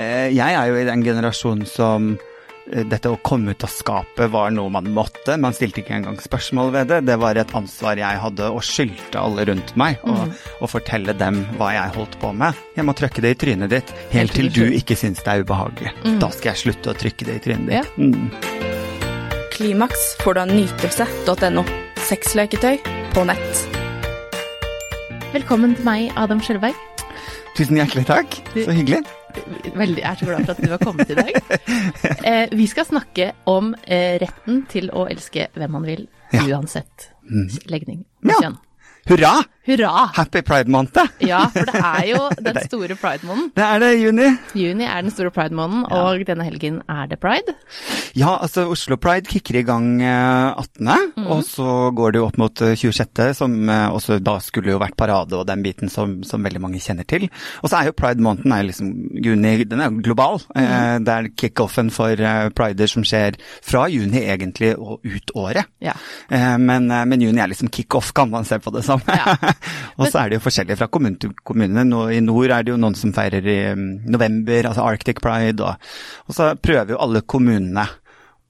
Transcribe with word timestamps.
Eh, 0.00 0.32
jeg 0.32 0.56
er 0.56 0.70
jo 0.70 0.78
i 0.80 0.86
den 0.88 1.02
generasjonen 1.04 1.66
som 1.68 2.12
eh, 2.70 2.84
dette 2.88 3.10
å 3.10 3.18
komme 3.26 3.52
ut 3.52 3.64
av 3.66 3.72
skapet 3.72 4.30
var 4.32 4.52
noe 4.54 4.72
man 4.72 4.88
måtte. 4.94 5.36
Man 5.40 5.56
stilte 5.56 5.82
ikke 5.82 5.98
engang 5.98 6.20
spørsmål 6.22 6.72
ved 6.76 6.92
det. 6.92 7.00
Det 7.10 7.18
var 7.20 7.38
et 7.40 7.54
ansvar 7.56 8.00
jeg 8.00 8.22
hadde 8.24 8.48
og 8.48 8.64
skyldte 8.64 9.20
alle 9.20 9.44
rundt 9.50 9.74
meg 9.80 10.00
og, 10.06 10.22
mm. 10.30 10.34
og 10.60 10.72
fortelle 10.72 11.16
dem 11.20 11.42
hva 11.58 11.72
jeg 11.76 11.96
holdt 11.98 12.16
på 12.22 12.32
med. 12.36 12.62
Jeg 12.78 12.88
må 12.88 12.96
trykke 12.96 13.24
det 13.26 13.34
i 13.34 13.40
trynet 13.44 13.74
ditt 13.74 13.92
helt 14.14 14.36
til 14.36 14.50
du 14.54 14.64
ikke 14.70 14.96
syns 14.98 15.22
det 15.26 15.34
er 15.34 15.44
ubehagelig. 15.44 15.94
Da 16.22 16.32
skal 16.32 16.54
jeg 16.54 16.64
slutte 16.64 16.94
å 16.94 16.98
trykke 17.04 17.28
det 17.28 17.40
i 17.40 17.44
trynet 17.48 17.76
Ja. 17.80 17.84
ditt. 17.84 17.98
Mm. 18.00 18.30
Klimaks 19.60 20.14
får 20.22 20.38
du 20.38 20.44
av 20.46 20.54
nytelse.no. 20.54 21.66
Sexleketøy 22.08 22.80
på 23.12 23.26
nett. 23.28 23.66
Velkommen 25.34 25.76
til 25.76 25.86
meg, 25.86 26.08
Adam 26.18 26.40
Skjølberg. 26.42 26.78
Tusen 27.58 27.76
hjertelig 27.76 28.08
takk. 28.08 28.40
Så 28.56 28.72
hyggelig. 28.72 29.04
Veldig, 29.74 30.00
jeg 30.02 30.10
er 30.10 30.18
så 30.20 30.26
glad 30.28 30.44
for 30.46 30.52
at 30.52 30.62
du 30.64 30.70
har 30.70 30.78
kommet 30.78 31.10
i 31.10 31.14
dag. 31.14 31.32
Eh, 32.24 32.48
vi 32.56 32.66
skal 32.70 32.84
snakke 32.88 33.30
om 33.50 33.74
eh, 33.86 34.18
retten 34.22 34.64
til 34.70 34.90
å 34.92 35.06
elske 35.10 35.48
hvem 35.56 35.70
man 35.78 35.86
vil, 35.88 36.06
Ja. 36.32 36.44
uansett 36.46 37.08
legning 37.70 38.04
og 38.24 38.42
Ja. 38.42 38.50
Hurra! 39.08 39.32
Hurra! 39.70 40.08
Happy 40.16 40.42
pride-måned! 40.42 40.96
Ja, 41.22 41.44
for 41.54 41.68
det 41.68 41.78
er 41.78 42.06
jo 42.10 42.20
den 42.48 42.56
store 42.66 42.96
pride-måneden. 42.98 43.50
Det 43.54 43.62
er 43.66 43.82
det 43.84 43.90
juni. 44.00 44.28
Juni 44.58 44.86
er 44.88 45.04
den 45.06 45.12
store 45.14 45.30
pride-måneden, 45.34 45.84
og 45.94 46.24
denne 46.26 46.46
helgen 46.46 46.80
er 46.90 47.06
det 47.10 47.20
pride. 47.22 47.54
Ja, 48.18 48.32
altså 48.42 48.64
Oslo 48.72 48.96
Pride 49.00 49.30
kicker 49.30 49.60
i 49.60 49.64
gang 49.66 50.00
eh, 50.02 50.58
18., 50.58 50.90
mm. 51.16 51.28
og 51.30 51.44
så 51.46 51.68
går 51.94 52.16
det 52.16 52.20
jo 52.22 52.26
opp 52.26 52.40
mot 52.42 52.62
eh, 52.66 52.74
26., 52.78 53.22
som 53.38 53.54
eh, 53.70 53.86
også 53.94 54.18
da 54.26 54.36
skulle 54.42 54.74
jo 54.74 54.80
vært 54.82 54.96
parade 54.98 55.38
og 55.38 55.46
den 55.48 55.62
biten 55.64 55.92
som, 55.92 56.18
som 56.26 56.42
veldig 56.44 56.62
mange 56.64 56.82
kjenner 56.82 57.06
til. 57.08 57.28
Og 57.62 57.70
så 57.70 57.78
er 57.80 57.90
jo 57.90 57.96
pride-måneden 58.00 58.56
er 58.56 58.66
liksom 58.66 58.90
juni, 59.22 59.54
den 59.70 59.84
er 59.84 59.90
jo 59.92 60.02
global. 60.10 60.40
Eh, 60.56 60.68
Mhm. 60.70 61.04
det 61.06 61.12
er 61.14 61.26
kickoffen 61.36 61.88
for 61.92 62.14
eh, 62.20 62.48
prider 62.56 62.88
som 62.90 63.04
skjer 63.06 63.36
fra 63.64 63.84
juni 63.90 64.22
egentlig 64.32 64.72
og 64.78 65.04
ut 65.06 65.32
året. 65.38 65.66
Ja. 65.82 65.92
Eh, 66.30 66.56
men, 66.58 66.90
eh, 66.90 67.04
men 67.08 67.20
juni 67.22 67.40
er 67.42 67.50
liksom 67.52 67.70
kickoff, 67.72 68.12
kan 68.16 68.30
man 68.32 68.44
se 68.48 68.58
på 68.62 68.72
det 68.74 68.82
som. 68.86 69.02
Ja. 69.06 69.36
og 69.98 70.06
så 70.08 70.22
er 70.22 70.30
det 70.30 70.40
jo 70.40 70.44
forskjellig 70.46 70.76
fra 70.80 70.90
kommune 70.92 71.20
til 71.20 71.34
kommune. 71.46 71.84
Nå, 71.86 72.04
I 72.14 72.20
nord 72.24 72.54
er 72.54 72.66
det 72.66 72.74
jo 72.74 72.80
noen 72.80 72.98
som 72.98 73.14
feirer 73.16 73.46
i 73.46 73.58
mm, 73.76 73.88
november, 74.10 74.70
altså 74.70 74.86
Arctic 74.86 75.22
Pride. 75.22 75.64
Og, 75.64 75.90
og 76.26 76.36
så 76.36 76.52
prøver 76.60 76.94
jo 76.94 77.02
alle 77.02 77.24
kommunene 77.26 77.86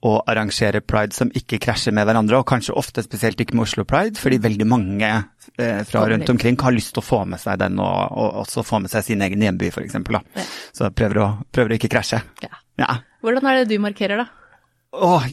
å 0.00 0.14
arrangere 0.32 0.80
pride 0.80 1.12
som 1.12 1.28
ikke 1.36 1.58
krasjer 1.60 1.92
med 1.92 2.06
hverandre, 2.08 2.38
og 2.40 2.48
kanskje 2.48 2.72
ofte 2.78 3.04
spesielt 3.04 3.40
ikke 3.42 3.58
med 3.58 3.66
Oslo 3.66 3.84
Pride, 3.84 4.16
fordi 4.16 4.38
veldig 4.40 4.66
mange 4.68 5.10
eh, 5.10 5.82
fra 5.84 6.06
rundt 6.08 6.32
omkring 6.32 6.56
har 6.62 6.72
lyst 6.72 6.94
til 6.96 7.02
å 7.02 7.04
få 7.04 7.20
med 7.28 7.42
seg 7.42 7.60
den, 7.60 7.76
og, 7.84 8.16
og 8.16 8.40
også 8.46 8.64
få 8.64 8.80
med 8.80 8.92
seg 8.92 9.04
sin 9.10 9.26
egen 9.26 9.44
hjemby 9.44 9.68
f.eks. 9.68 10.00
Ja. 10.00 10.22
Så 10.72 10.88
prøver 10.96 11.20
å, 11.20 11.28
prøver 11.52 11.74
å 11.74 11.80
ikke 11.80 11.92
krasje. 11.92 12.22
ja. 12.46 12.54
Ja. 12.80 13.00
Hvordan 13.20 13.44
er 13.44 13.58
det 13.60 13.74
du 13.74 13.80
markerer, 13.82 14.22
da? 14.22 14.39
Åh, 14.90 15.26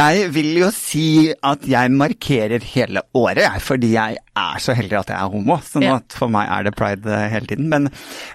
jeg 0.00 0.28
vil 0.32 0.46
jo 0.62 0.70
si 0.72 1.28
at 1.44 1.66
jeg 1.68 1.92
markerer 1.92 2.64
hele 2.64 3.02
året, 3.12 3.42
jeg, 3.44 3.60
fordi 3.60 3.90
jeg 3.92 4.16
er 4.16 4.62
så 4.64 4.72
heldig 4.78 4.96
at 5.02 5.12
jeg 5.12 5.18
er 5.18 5.34
homo. 5.34 5.58
Sånn 5.68 5.84
at 5.92 6.16
for 6.16 6.32
meg 6.32 6.48
er 6.48 6.64
det 6.64 6.72
pride 6.78 7.18
hele 7.34 7.50
tiden. 7.50 7.68
Men 7.68 7.90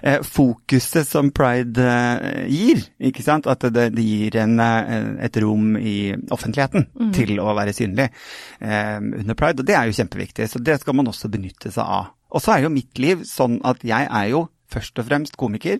eh, 0.06 0.22
fokuset 0.22 1.10
som 1.10 1.32
pride 1.34 1.88
eh, 1.90 2.46
gir, 2.54 2.86
ikke 3.10 3.26
sant, 3.26 3.50
at 3.50 3.66
det, 3.74 3.88
gir 3.98 4.38
en, 4.44 4.60
eh, 4.62 4.94
et 5.26 5.42
rom 5.42 5.74
i 5.74 6.14
offentligheten 6.30 6.86
til 7.16 7.40
å 7.42 7.50
være 7.58 7.74
synlig 7.74 8.12
under 8.62 9.34
pride, 9.34 9.58
og 9.58 9.66
det 9.66 9.74
er 9.74 9.90
jo 9.90 9.98
kjempeviktig. 9.98 10.46
Så 10.52 10.62
det 10.62 10.78
skal 10.84 10.94
man 11.00 11.10
også 11.10 11.32
benytte 11.34 11.74
seg 11.74 11.82
av. 11.82 12.12
Og 12.30 12.42
så 12.42 12.54
er 12.54 12.66
jo 12.66 12.74
mitt 12.74 12.98
liv 13.02 13.26
sånn 13.26 13.58
at 13.66 13.82
jeg 13.86 14.06
er 14.06 14.30
jo 14.30 14.46
først 14.72 14.98
og 15.00 15.06
fremst 15.08 15.36
komiker 15.38 15.78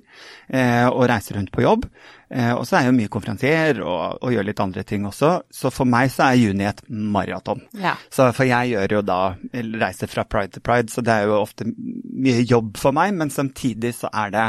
eh, 0.48 0.86
og 0.86 1.06
reiser 1.10 1.38
rundt 1.38 1.52
på 1.54 1.64
jobb. 1.64 1.86
Eh, 2.30 2.52
og 2.52 2.64
så 2.66 2.78
er 2.78 2.86
jeg 2.86 2.92
jo 2.92 2.98
mye 2.98 3.12
konferansier 3.12 3.80
og, 3.84 4.18
og 4.20 4.34
gjør 4.34 4.48
litt 4.48 4.62
andre 4.62 4.84
ting 4.86 5.06
også. 5.08 5.32
Så 5.52 5.70
for 5.74 5.88
meg 5.88 6.10
så 6.14 6.30
er 6.30 6.40
juni 6.40 6.66
et 6.68 6.82
maraton. 6.90 7.62
Ja. 7.78 7.96
Så 8.12 8.30
for 8.36 8.48
jeg 8.48 8.74
gjør 8.74 8.98
jo 8.98 9.02
da 9.06 9.20
reiser 9.82 10.10
fra 10.10 10.26
pride 10.28 10.56
til 10.56 10.64
pride, 10.66 10.92
så 10.92 11.04
det 11.06 11.14
er 11.14 11.30
jo 11.30 11.42
ofte 11.42 11.68
mye 11.68 12.42
jobb 12.46 12.76
for 12.80 12.96
meg, 12.96 13.14
men 13.18 13.32
samtidig 13.32 13.94
så 13.98 14.10
er 14.10 14.34
det 14.34 14.46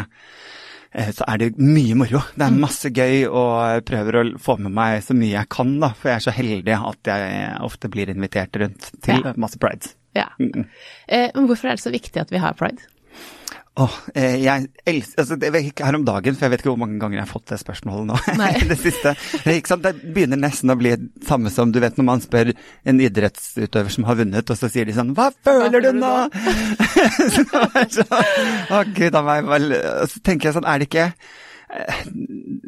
eh, 0.91 1.13
så 1.13 1.27
er 1.29 1.43
det 1.43 1.51
mye 1.61 1.97
moro. 1.99 2.23
Det 2.33 2.47
er 2.47 2.59
masse 2.65 2.91
gøy, 2.93 3.27
og 3.29 3.53
jeg 3.75 3.87
prøver 3.91 4.21
å 4.21 4.25
få 4.41 4.57
med 4.61 4.73
meg 4.77 5.03
så 5.05 5.17
mye 5.17 5.35
jeg 5.35 5.53
kan, 5.53 5.77
da. 5.83 5.93
For 5.97 6.13
jeg 6.13 6.21
er 6.21 6.27
så 6.27 6.35
heldig 6.39 6.81
at 6.81 7.13
jeg 7.13 7.55
ofte 7.69 7.93
blir 7.93 8.13
invitert 8.13 8.57
rundt 8.61 8.91
til 9.05 9.31
masse 9.37 9.61
prides. 9.61 9.95
ja. 10.17 10.31
Eh, 10.41 11.29
men 11.35 11.45
hvorfor 11.45 11.69
er 11.69 11.77
det 11.77 11.85
så 11.85 11.93
viktig 11.93 12.25
at 12.25 12.33
vi 12.33 12.41
har 12.41 12.57
pride? 12.57 12.89
Eh, 13.77 14.39
jeg 14.41 14.67
elsker 14.89 15.21
altså, 15.21 15.37
Det 15.37 15.51
her 15.53 15.97
om 15.97 16.05
dagen, 16.07 16.35
for 16.35 16.47
jeg 16.47 16.53
vet 16.53 16.63
ikke 16.63 16.71
hvor 16.71 16.81
mange 16.81 16.97
ganger 17.01 17.19
jeg 17.19 17.25
har 17.25 17.29
fått 17.31 17.51
det 17.51 17.59
spørsmålet 17.61 18.09
nå. 18.09 18.17
Det 18.71 18.77
siste. 18.79 19.13
Det, 19.45 19.57
er 19.61 19.81
det 19.83 19.93
begynner 20.01 20.39
nesten 20.41 20.73
å 20.73 20.77
bli 20.79 20.95
det 20.97 21.27
samme 21.27 21.51
som 21.53 21.71
du 21.73 21.79
vet 21.83 21.97
når 21.99 22.07
man 22.07 22.23
spør 22.23 22.53
en 22.87 23.01
idrettsutøver 23.03 23.93
som 23.93 24.07
har 24.09 24.17
vunnet, 24.19 24.49
og 24.49 24.59
så 24.59 24.69
sier 24.71 24.87
de 24.87 24.95
sånn 24.97 25.13
Hva 25.17 25.29
føler 25.45 25.83
du 25.85 25.91
nå? 25.97 26.13
så, 27.35 27.43
så, 27.99 28.07
å 28.73 28.85
gud 28.97 29.17
a 29.17 29.25
meg. 29.27 29.51
Så 30.09 30.23
tenker 30.25 30.49
jeg 30.49 30.57
sånn, 30.57 30.67
er 30.67 30.81
det 30.81 30.89
ikke 30.89 31.09
eh, 31.11 32.01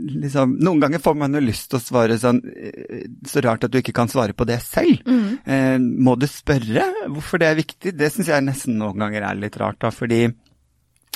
Liksom, 0.09 0.55
noen 0.63 0.81
ganger 0.83 1.01
får 1.03 1.17
man 1.19 1.35
jo 1.35 1.41
lyst 1.43 1.69
til 1.71 1.79
å 1.79 1.83
svare 1.83 2.17
sånn 2.19 2.39
eh, 2.49 3.07
Så 3.29 3.43
rart 3.45 3.65
at 3.65 3.73
du 3.73 3.79
ikke 3.81 3.95
kan 3.95 4.11
svare 4.11 4.35
på 4.37 4.47
det 4.49 4.59
selv. 4.65 5.01
Eh, 5.45 5.77
må 5.79 6.15
du 6.19 6.27
spørre 6.29 6.85
hvorfor 7.07 7.41
det 7.41 7.49
er 7.49 7.59
viktig? 7.59 7.95
Det 7.97 8.11
syns 8.13 8.31
jeg 8.31 8.45
nesten 8.45 8.77
noen 8.79 9.01
ganger 9.01 9.25
er 9.31 9.41
litt 9.41 9.57
rart, 9.59 9.81
da, 9.81 9.91
fordi 9.93 10.27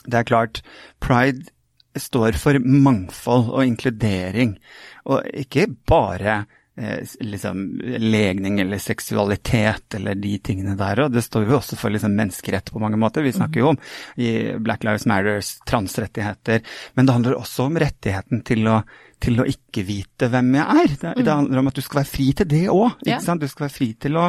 det 0.06 0.20
er 0.20 0.30
klart, 0.30 0.62
pride 1.04 1.46
står 2.00 2.38
for 2.42 2.58
mangfold 2.60 3.52
og 3.54 3.66
inkludering, 3.68 4.58
og 5.06 5.24
ikke 5.34 5.68
bare 5.88 6.44
liksom 7.20 7.82
legning 8.02 8.60
eller 8.60 8.78
seksualitet 8.82 9.94
eller 9.94 10.16
de 10.18 10.32
tingene 10.42 10.74
der, 10.78 11.04
og 11.04 11.14
det 11.14 11.22
står 11.22 11.46
jo 11.46 11.60
også 11.60 11.78
for 11.78 11.94
liksom 11.94 12.16
menneskerett 12.18 12.72
på 12.74 12.82
mange 12.82 12.98
måter. 12.98 13.22
Vi 13.22 13.36
snakker 13.36 13.62
jo 13.62 13.72
om 13.74 13.80
i 14.18 14.58
Black 14.58 14.84
Lives 14.84 15.06
Matters 15.06 15.60
transrettigheter, 15.70 16.64
men 16.94 17.06
det 17.06 17.14
handler 17.14 17.38
også 17.38 17.68
om 17.70 17.78
rettigheten 17.78 18.42
til 18.48 18.70
å 18.72 18.82
til 19.24 19.40
å 19.40 19.46
ikke 19.48 19.86
vite 19.88 20.28
hvem 20.32 20.50
jeg 20.58 20.82
er. 20.84 20.96
Det, 21.00 21.12
det 21.24 21.32
handler 21.32 21.62
om 21.62 21.70
at 21.70 21.78
du 21.78 21.84
skal 21.84 22.02
være 22.02 22.12
fri 22.12 22.26
til 22.36 22.50
det 22.52 22.64
òg. 22.74 22.98
Ja. 23.08 23.20
Du 23.22 23.48
skal 23.48 23.68
være 23.68 23.76
fri 23.78 23.88
til 24.06 24.20
å, 24.20 24.26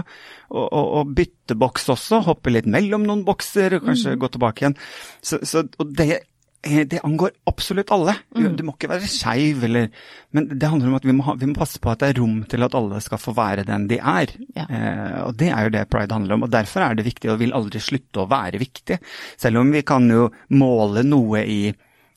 å, 0.55 0.83
å, 1.01 1.03
bytte 1.09 1.57
boks 1.59 1.89
også, 1.97 2.21
hoppe 2.29 2.53
litt 2.55 2.69
mellom 2.71 3.07
noen 3.09 3.25
bokser, 3.27 3.75
og 3.79 3.89
kanskje 3.89 4.15
gå 4.21 4.31
tilbake 4.37 4.65
igjen. 4.65 4.79
Så, 5.19 5.41
så, 5.43 5.65
og 5.83 5.91
det, 5.99 6.09
eh, 6.15 6.29
det 6.65 7.01
angår 7.05 7.33
absolutt 7.51 7.93
alle. 7.95 8.17
Du 8.35 8.63
må 8.67 8.75
ikke 8.75 8.91
være 8.91 9.09
skeiv, 9.11 9.65
eller 9.69 9.89
Men 10.35 10.49
det 10.51 10.69
handler 10.71 10.91
om 10.91 10.99
at 10.99 11.07
vi 11.07 11.15
må, 11.17 11.25
ha, 11.29 11.35
vi 11.39 11.49
må 11.51 11.57
passe 11.57 11.81
på 11.83 11.93
at 11.93 12.03
det 12.03 12.13
er 12.13 12.21
rom 12.21 12.43
til 12.51 12.67
at 12.67 12.75
alle 12.75 13.01
skal 13.05 13.21
få 13.21 13.35
være 13.37 13.67
den 13.69 13.87
de 13.91 13.99
er. 14.01 14.35
Ja. 14.57 14.67
Eh, 14.67 15.19
og 15.29 15.37
det 15.41 15.51
er 15.53 15.67
jo 15.67 15.75
det 15.77 15.87
pride 15.93 16.17
handler 16.17 16.39
om. 16.39 16.47
Og 16.47 16.53
derfor 16.53 16.87
er 16.87 16.99
det 16.99 17.07
viktig, 17.07 17.31
og 17.33 17.41
vil 17.43 17.55
aldri 17.57 17.83
slutte 17.83 18.25
å 18.25 18.29
være 18.31 18.63
viktig. 18.63 18.99
Selv 19.41 19.63
om 19.63 19.75
vi 19.75 19.85
kan 19.87 20.09
jo 20.11 20.31
måle 20.57 21.05
noe 21.07 21.45
i 21.45 21.61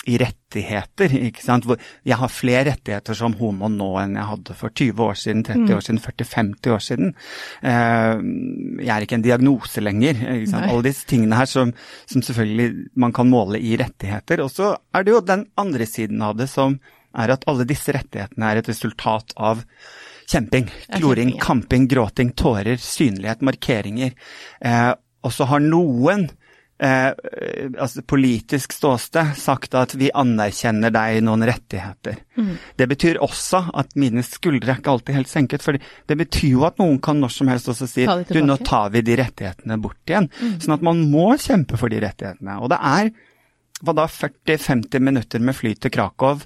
i 0.07 0.17
rettigheter. 0.21 1.13
ikke 1.29 1.43
sant? 1.43 1.67
Hvor 1.67 1.79
jeg 2.07 2.17
har 2.19 2.31
flere 2.31 2.65
rettigheter 2.71 3.17
som 3.17 3.35
homo 3.39 3.69
nå 3.71 3.89
enn 4.01 4.17
jeg 4.17 4.29
hadde 4.31 4.57
for 4.57 4.73
20 4.73 5.03
år 5.07 5.19
siden, 5.19 5.45
30 5.47 5.75
år 5.77 5.85
siden, 5.85 6.01
40-50 6.03 6.75
år 6.75 6.83
siden. 6.87 7.13
Jeg 7.63 8.93
er 8.95 9.05
ikke 9.05 9.19
en 9.19 9.27
diagnose 9.27 9.83
lenger. 9.83 10.21
ikke 10.37 10.51
sant? 10.53 10.67
Nei. 10.67 10.73
Alle 10.73 10.87
disse 10.89 11.07
tingene 11.09 11.39
her 11.39 11.49
som, 11.51 11.73
som 12.09 12.25
selvfølgelig 12.25 12.69
man 13.03 13.15
kan 13.15 13.29
måle 13.31 13.61
i 13.61 13.75
rettigheter. 13.79 14.43
Og 14.45 14.53
så 14.53 14.73
er 14.95 15.07
det 15.07 15.15
jo 15.15 15.23
den 15.25 15.47
andre 15.59 15.89
siden 15.89 16.23
av 16.25 16.37
det 16.39 16.49
som 16.51 16.79
er 17.17 17.33
at 17.33 17.47
alle 17.49 17.65
disse 17.67 17.93
rettighetene 17.95 18.51
er 18.51 18.61
et 18.61 18.69
resultat 18.69 19.33
av 19.35 19.63
kjemping. 20.27 20.67
Kloring, 20.97 21.35
kamping, 21.41 21.87
gråting, 21.89 22.33
tårer, 22.37 22.79
synlighet, 22.81 23.43
markeringer. 23.45 24.13
Eh, 24.61 24.91
og 25.25 25.33
så 25.33 25.47
har 25.49 25.63
noen 25.63 26.27
eh, 26.79 27.11
eh, 27.11 27.69
altså 27.77 28.03
politisk 28.07 28.75
ståsted 28.75 29.33
sagt 29.39 29.77
at 29.77 29.95
vi 29.97 30.09
anerkjenner 30.13 30.93
deg 30.93 31.21
noen 31.25 31.45
rettigheter. 31.47 32.19
Mm. 32.37 32.51
Det 32.79 32.89
betyr 32.93 33.21
også 33.23 33.63
at 33.77 33.95
mine 33.99 34.23
skuldre 34.25 34.73
er 34.75 34.81
ikke 34.81 34.95
alltid 34.95 35.19
helt 35.19 35.31
senket, 35.31 35.65
for 35.65 35.77
det 35.77 36.19
betyr 36.19 36.49
jo 36.55 36.67
at 36.69 36.81
noen 36.81 36.99
kan 37.03 37.21
når 37.21 37.33
som 37.37 37.51
helst 37.51 37.71
også 37.73 37.89
si 37.89 38.05
du, 38.05 38.41
nå 38.45 38.59
tar 38.67 38.91
vi 38.95 39.03
de 39.05 39.17
rettighetene 39.19 39.79
bort 39.81 40.01
igjen. 40.09 40.29
Sånn 40.61 40.77
at 40.77 40.85
man 40.85 41.05
må 41.11 41.31
kjempe 41.41 41.79
for 41.79 41.93
de 41.93 42.01
rettighetene. 42.03 42.59
Og 42.61 42.71
det 42.73 42.81
er 42.81 43.11
hva 43.85 43.93
da, 43.93 44.07
40-50 44.09 45.03
minutter 45.05 45.39
med 45.45 45.53
fly 45.53 45.73
til 45.77 45.91
Krakow 45.93 46.39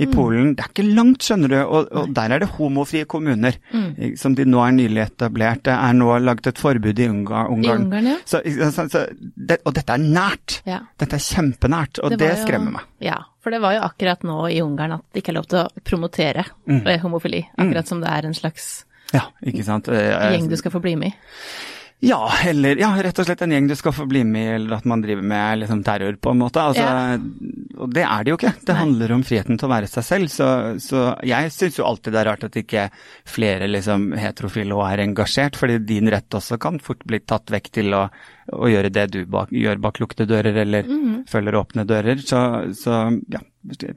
i 0.00 0.06
Polen. 0.08 0.54
Det 0.56 0.64
er 0.64 0.70
ikke 0.72 0.86
langt, 0.96 1.26
skjønner 1.26 1.52
du, 1.52 1.56
og, 1.66 1.90
og 1.92 2.14
der 2.16 2.32
er 2.32 2.40
det 2.40 2.48
homofrie 2.56 3.04
kommuner, 3.04 3.58
mm. 3.74 4.14
som 4.16 4.34
de 4.38 4.46
nå 4.48 4.62
er 4.64 4.72
nylig 4.78 5.02
etablert. 5.04 5.64
Det 5.68 5.74
er 5.74 5.98
nå 5.98 6.08
laget 6.24 6.48
et 6.52 6.62
forbud 6.62 7.02
i 7.04 7.08
Ungar, 7.12 7.50
I 7.50 7.54
Ungarn. 7.58 7.84
Ungarn, 7.90 8.08
ja. 8.14 8.16
Så, 8.24 8.40
så, 8.72 8.86
så, 8.88 9.04
det, 9.20 9.60
og 9.68 9.76
dette 9.76 9.98
er 9.98 10.06
nært. 10.06 10.60
Ja. 10.68 10.80
Dette 10.98 11.20
er 11.20 11.26
kjempenært, 11.28 12.00
og 12.02 12.16
det, 12.16 12.22
var 12.24 12.36
jo- 12.38 12.46
skremmer 12.46 12.78
meg. 12.78 12.88
Ja, 13.04 13.20
for 13.44 13.52
det 13.54 13.60
var 13.62 13.76
jo 13.76 13.84
akkurat 13.84 14.24
nå 14.26 14.40
i 14.48 14.60
Ungarn 14.64 14.96
at 14.98 15.04
det 15.12 15.22
ikke 15.22 15.34
er 15.36 15.40
lov 15.42 15.48
til 15.52 15.64
å 15.66 15.84
promotere 15.84 16.46
Mm. 16.68 16.82
eh, 16.86 16.98
homofili. 17.00 17.44
Akkurat 17.58 17.88
som 17.88 18.00
det 18.00 18.08
er 18.12 18.26
en 18.28 18.34
slags 18.36 18.84
Ja, 19.12 19.22
sant. 19.64 19.88
Eh, 19.88 20.32
gjeng 20.34 20.48
du 20.50 20.56
skal 20.60 20.72
få 20.72 20.80
bli 20.84 20.96
med 21.00 21.12
i. 21.12 21.14
Ja, 22.00 22.30
eller 22.46 22.78
ja, 22.78 22.92
rett 23.02 23.18
og 23.18 23.26
slett 23.26 23.40
en 23.42 23.50
gjeng 23.50 23.66
du 23.66 23.74
skal 23.74 23.90
få 23.94 24.04
bli 24.06 24.20
med 24.22 24.44
i, 24.44 24.50
eller 24.54 24.76
at 24.76 24.84
man 24.86 25.00
driver 25.02 25.24
med 25.26 25.64
liksom 25.64 25.80
terror, 25.82 26.14
på 26.22 26.30
en 26.30 26.38
måte. 26.38 26.62
Altså, 26.62 26.84
og 27.74 27.90
det 27.96 28.04
er 28.06 28.22
det 28.22 28.30
jo 28.30 28.36
ikke. 28.38 28.52
Det 28.60 28.70
Nei. 28.76 28.78
handler 28.84 29.14
om 29.16 29.24
friheten 29.26 29.58
til 29.58 29.66
å 29.66 29.72
være 29.72 29.90
seg 29.90 30.06
selv. 30.06 30.30
Så, 30.30 30.46
så 30.84 31.02
jeg 31.26 31.50
syns 31.56 31.80
jo 31.80 31.88
alltid 31.88 32.14
det 32.14 32.22
er 32.22 32.30
rart 32.30 32.46
at 32.46 32.60
ikke 32.62 32.86
flere 33.26 33.66
liksom 33.70 34.12
heterofile 34.14 34.78
og 34.78 34.84
er 34.86 35.02
engasjert, 35.08 35.58
fordi 35.58 35.80
din 35.90 36.10
rett 36.14 36.38
også 36.38 36.60
kan 36.62 36.78
fort 36.82 37.02
bli 37.08 37.18
tatt 37.26 37.50
vekk 37.50 37.70
til 37.80 37.98
å, 37.98 38.06
å 38.54 38.70
gjøre 38.70 38.94
det 38.94 39.08
du 39.18 39.20
bak, 39.26 39.50
gjør 39.50 39.82
bak 39.82 39.98
lukkede 39.98 40.30
dører, 40.30 40.62
eller 40.62 40.86
følger 41.26 41.62
åpne 41.64 41.88
dører. 41.88 42.22
Så, 42.22 42.46
så 42.78 43.04
ja, 43.26 43.42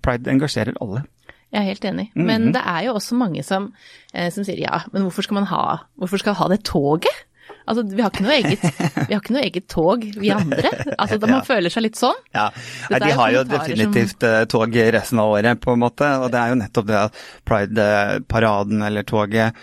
pride 0.02 0.34
engasjerer 0.34 0.82
alle. 0.82 1.06
Jeg 1.52 1.60
er 1.62 1.68
helt 1.68 1.86
enig. 1.86 2.12
Men 2.16 2.54
det 2.56 2.66
er 2.66 2.88
jo 2.88 2.96
også 2.96 3.14
mange 3.20 3.44
som, 3.44 3.74
eh, 4.16 4.32
som 4.34 4.46
sier 4.48 4.58
ja, 4.64 4.88
men 4.94 5.04
hvorfor 5.06 5.28
skal 5.28 5.44
man 5.44 5.52
ha, 5.52 5.66
hvorfor 6.00 6.24
skal 6.24 6.40
ha 6.40 6.48
det 6.50 6.64
toget? 6.66 7.28
Altså, 7.68 7.84
vi 7.92 8.02
har 8.02 8.10
ikke 8.14 8.24
noe 8.26 8.36
eget, 8.40 8.64
vi 9.08 9.14
har 9.14 9.20
ikke 9.22 9.36
noe 9.36 9.44
eget 9.46 9.68
tog, 9.72 10.06
vi 10.18 10.32
andre. 10.34 10.72
Altså, 10.98 11.18
da 11.22 11.28
man 11.32 11.38
Ja. 11.42 11.46
føler 11.48 11.74
seg 11.74 11.86
litt 11.86 12.00
sånn. 12.00 12.18
Ja, 12.34 12.48
Nei, 12.90 13.00
de 13.06 13.12
har 13.20 13.32
jo 13.36 13.44
definitivt 13.50 14.26
som... 14.26 14.48
tog 14.52 14.76
resten 14.98 15.22
av 15.22 15.36
året, 15.38 15.62
på 15.64 15.76
en 15.76 15.84
måte. 15.84 16.10
Og 16.24 16.32
det 16.34 16.42
er 16.42 16.54
jo 16.56 16.60
nettopp 16.64 16.90
det 16.90 17.00
at 17.06 17.22
Pride-paraden 17.48 18.82
eller 18.88 19.04
toget 19.08 19.54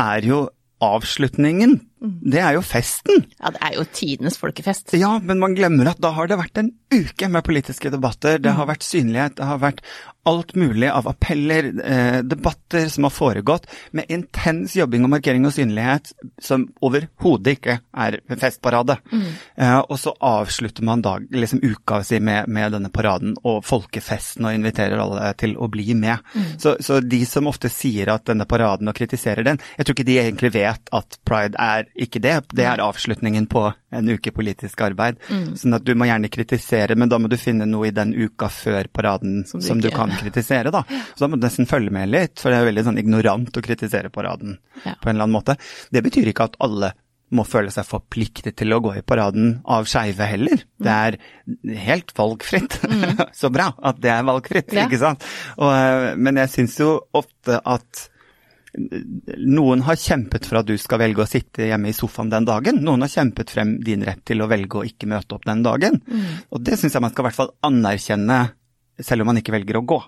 er 0.00 0.26
jo 0.26 0.46
avslutningen. 0.84 1.78
Det 2.00 2.40
er 2.42 2.56
jo 2.58 2.62
festen. 2.64 3.24
Ja, 3.40 3.52
det 3.54 3.62
er 3.64 3.78
jo 3.78 3.86
tidenes 3.88 4.36
folkefest. 4.40 4.92
Ja, 5.00 5.14
men 5.22 5.40
man 5.40 5.56
glemmer 5.56 5.88
at 5.94 6.02
da 6.04 6.10
har 6.16 6.28
det 6.28 6.36
vært 6.36 6.60
en 6.60 6.74
uke 6.92 7.30
med 7.32 7.44
politiske 7.46 7.90
debatter. 7.92 8.36
Det 8.42 8.52
har 8.58 8.68
vært 8.68 8.84
synlighet, 8.84 9.38
det 9.38 9.48
har 9.48 9.62
vært 9.62 9.80
alt 10.26 10.54
mulig 10.58 10.88
av 10.90 11.06
appeller, 11.08 11.68
eh, 11.84 12.18
debatter 12.22 12.88
som 12.88 13.06
har 13.06 13.14
foregått 13.14 13.66
med 13.94 14.10
intens 14.10 14.74
jobbing 14.76 15.04
og 15.06 15.12
markering 15.12 15.46
og 15.46 15.54
synlighet 15.54 16.10
som 16.42 16.66
overhodet 16.82 17.60
ikke 17.60 17.78
er 17.94 18.18
festparade. 18.34 18.98
Eh, 19.56 19.78
og 19.78 19.94
så 20.02 20.16
avslutter 20.20 20.82
man 20.82 21.04
dag, 21.04 21.28
liksom 21.30 21.62
uka 21.62 22.02
si 22.04 22.18
med, 22.20 22.48
med 22.48 22.74
denne 22.74 22.90
paraden 22.90 23.36
og 23.44 23.62
folkefesten 23.64 24.48
og 24.48 24.58
inviterer 24.58 24.98
alle 24.98 25.30
til 25.38 25.54
å 25.56 25.70
bli 25.70 25.94
med. 25.94 26.18
Så, 26.58 26.76
så 26.82 26.98
de 27.00 27.22
som 27.26 27.46
ofte 27.46 27.70
sier 27.70 28.10
at 28.10 28.26
denne 28.26 28.48
paraden 28.50 28.90
og 28.90 28.98
kritiserer 28.98 29.46
den, 29.46 29.62
jeg 29.78 29.86
tror 29.86 29.96
ikke 29.96 30.10
de 30.10 30.18
egentlig 30.24 30.52
vet 30.58 30.94
at 30.96 31.20
pride 31.24 31.54
er 31.62 31.85
ikke 31.94 32.20
det. 32.24 32.34
Det 32.56 32.64
er 32.66 32.82
avslutningen 32.84 33.46
på 33.52 33.62
en 33.92 34.08
uke 34.10 34.32
politisk 34.34 34.80
arbeid. 34.86 35.20
Sånn 35.56 35.76
at 35.78 35.84
du 35.86 35.94
må 35.94 36.08
gjerne 36.08 36.28
kritisere, 36.32 36.96
men 36.98 37.08
da 37.12 37.18
må 37.22 37.28
du 37.32 37.36
finne 37.40 37.66
noe 37.68 37.88
i 37.88 37.94
den 37.94 38.12
uka 38.16 38.48
før 38.52 38.88
paraden 38.92 39.44
Som 39.46 39.60
som 39.62 39.80
du 39.80 39.88
du, 39.88 39.94
kan 39.94 40.10
kritisere, 40.10 40.72
da. 40.74 40.82
Så 41.14 41.24
da 41.24 41.28
må 41.32 41.38
du 41.38 41.46
nesten 41.46 41.66
følge 41.70 41.92
med 41.94 42.10
litt, 42.10 42.40
for 42.42 42.50
det 42.50 42.58
er 42.60 42.70
veldig 42.72 42.84
sånn 42.88 42.98
ignorant 43.02 43.56
å 43.56 43.62
kritisere 43.64 44.10
paraden 44.10 44.58
Ja. 44.84 44.94
på 45.00 45.08
en 45.08 45.16
eller 45.16 45.24
annen 45.28 45.36
måte. 45.38 45.56
Det 45.92 46.02
betyr 46.02 46.28
ikke 46.32 46.44
at 46.50 46.56
alle 46.60 46.92
må 47.34 47.42
føle 47.42 47.72
seg 47.74 47.82
forpliktet 47.88 48.54
til 48.56 48.70
å 48.70 48.78
gå 48.80 48.92
i 48.98 49.02
paraden 49.02 49.60
av 49.66 49.84
skeive 49.90 50.28
heller. 50.30 50.60
Det 50.78 50.92
er 50.92 51.16
helt 51.86 52.12
valgfritt. 52.14 52.76
Så 53.40 53.50
bra 53.50 53.72
at 53.82 53.98
det 54.00 54.12
er 54.14 54.22
valgfritt, 54.28 54.70
Ja. 54.72 54.84
ikke 54.86 55.00
sant. 55.00 55.24
Og, 55.58 55.72
eh, 55.72 56.14
men 56.16 56.36
jeg 56.36 56.52
syns 56.54 56.76
jo 56.78 57.00
ofte 57.18 57.58
at 57.64 58.08
noen 58.76 59.82
har 59.86 59.96
kjempet 59.96 60.46
for 60.46 60.60
at 60.60 60.68
du 60.68 60.74
skal 60.80 61.00
velge 61.00 61.22
å 61.24 61.28
sitte 61.28 61.68
hjemme 61.70 61.90
i 61.90 61.96
sofaen 61.96 62.30
den 62.32 62.46
dagen. 62.48 62.82
Noen 62.84 63.04
har 63.06 63.12
kjempet 63.12 63.50
frem 63.50 63.76
din 63.84 64.04
rett 64.04 64.24
til 64.28 64.42
å 64.44 64.48
velge 64.50 64.80
å 64.80 64.84
ikke 64.86 65.08
møte 65.10 65.36
opp 65.38 65.46
den 65.48 65.62
dagen. 65.64 66.00
Og 66.52 66.60
det 66.64 66.78
syns 66.80 66.94
jeg 66.96 67.04
man 67.04 67.12
skal 67.14 67.24
i 67.24 67.28
hvert 67.30 67.38
fall 67.40 67.54
anerkjenne, 67.66 68.38
selv 69.00 69.24
om 69.24 69.30
man 69.32 69.40
ikke 69.40 69.52
velger 69.52 69.76
å 69.80 69.84
gå. 69.84 69.98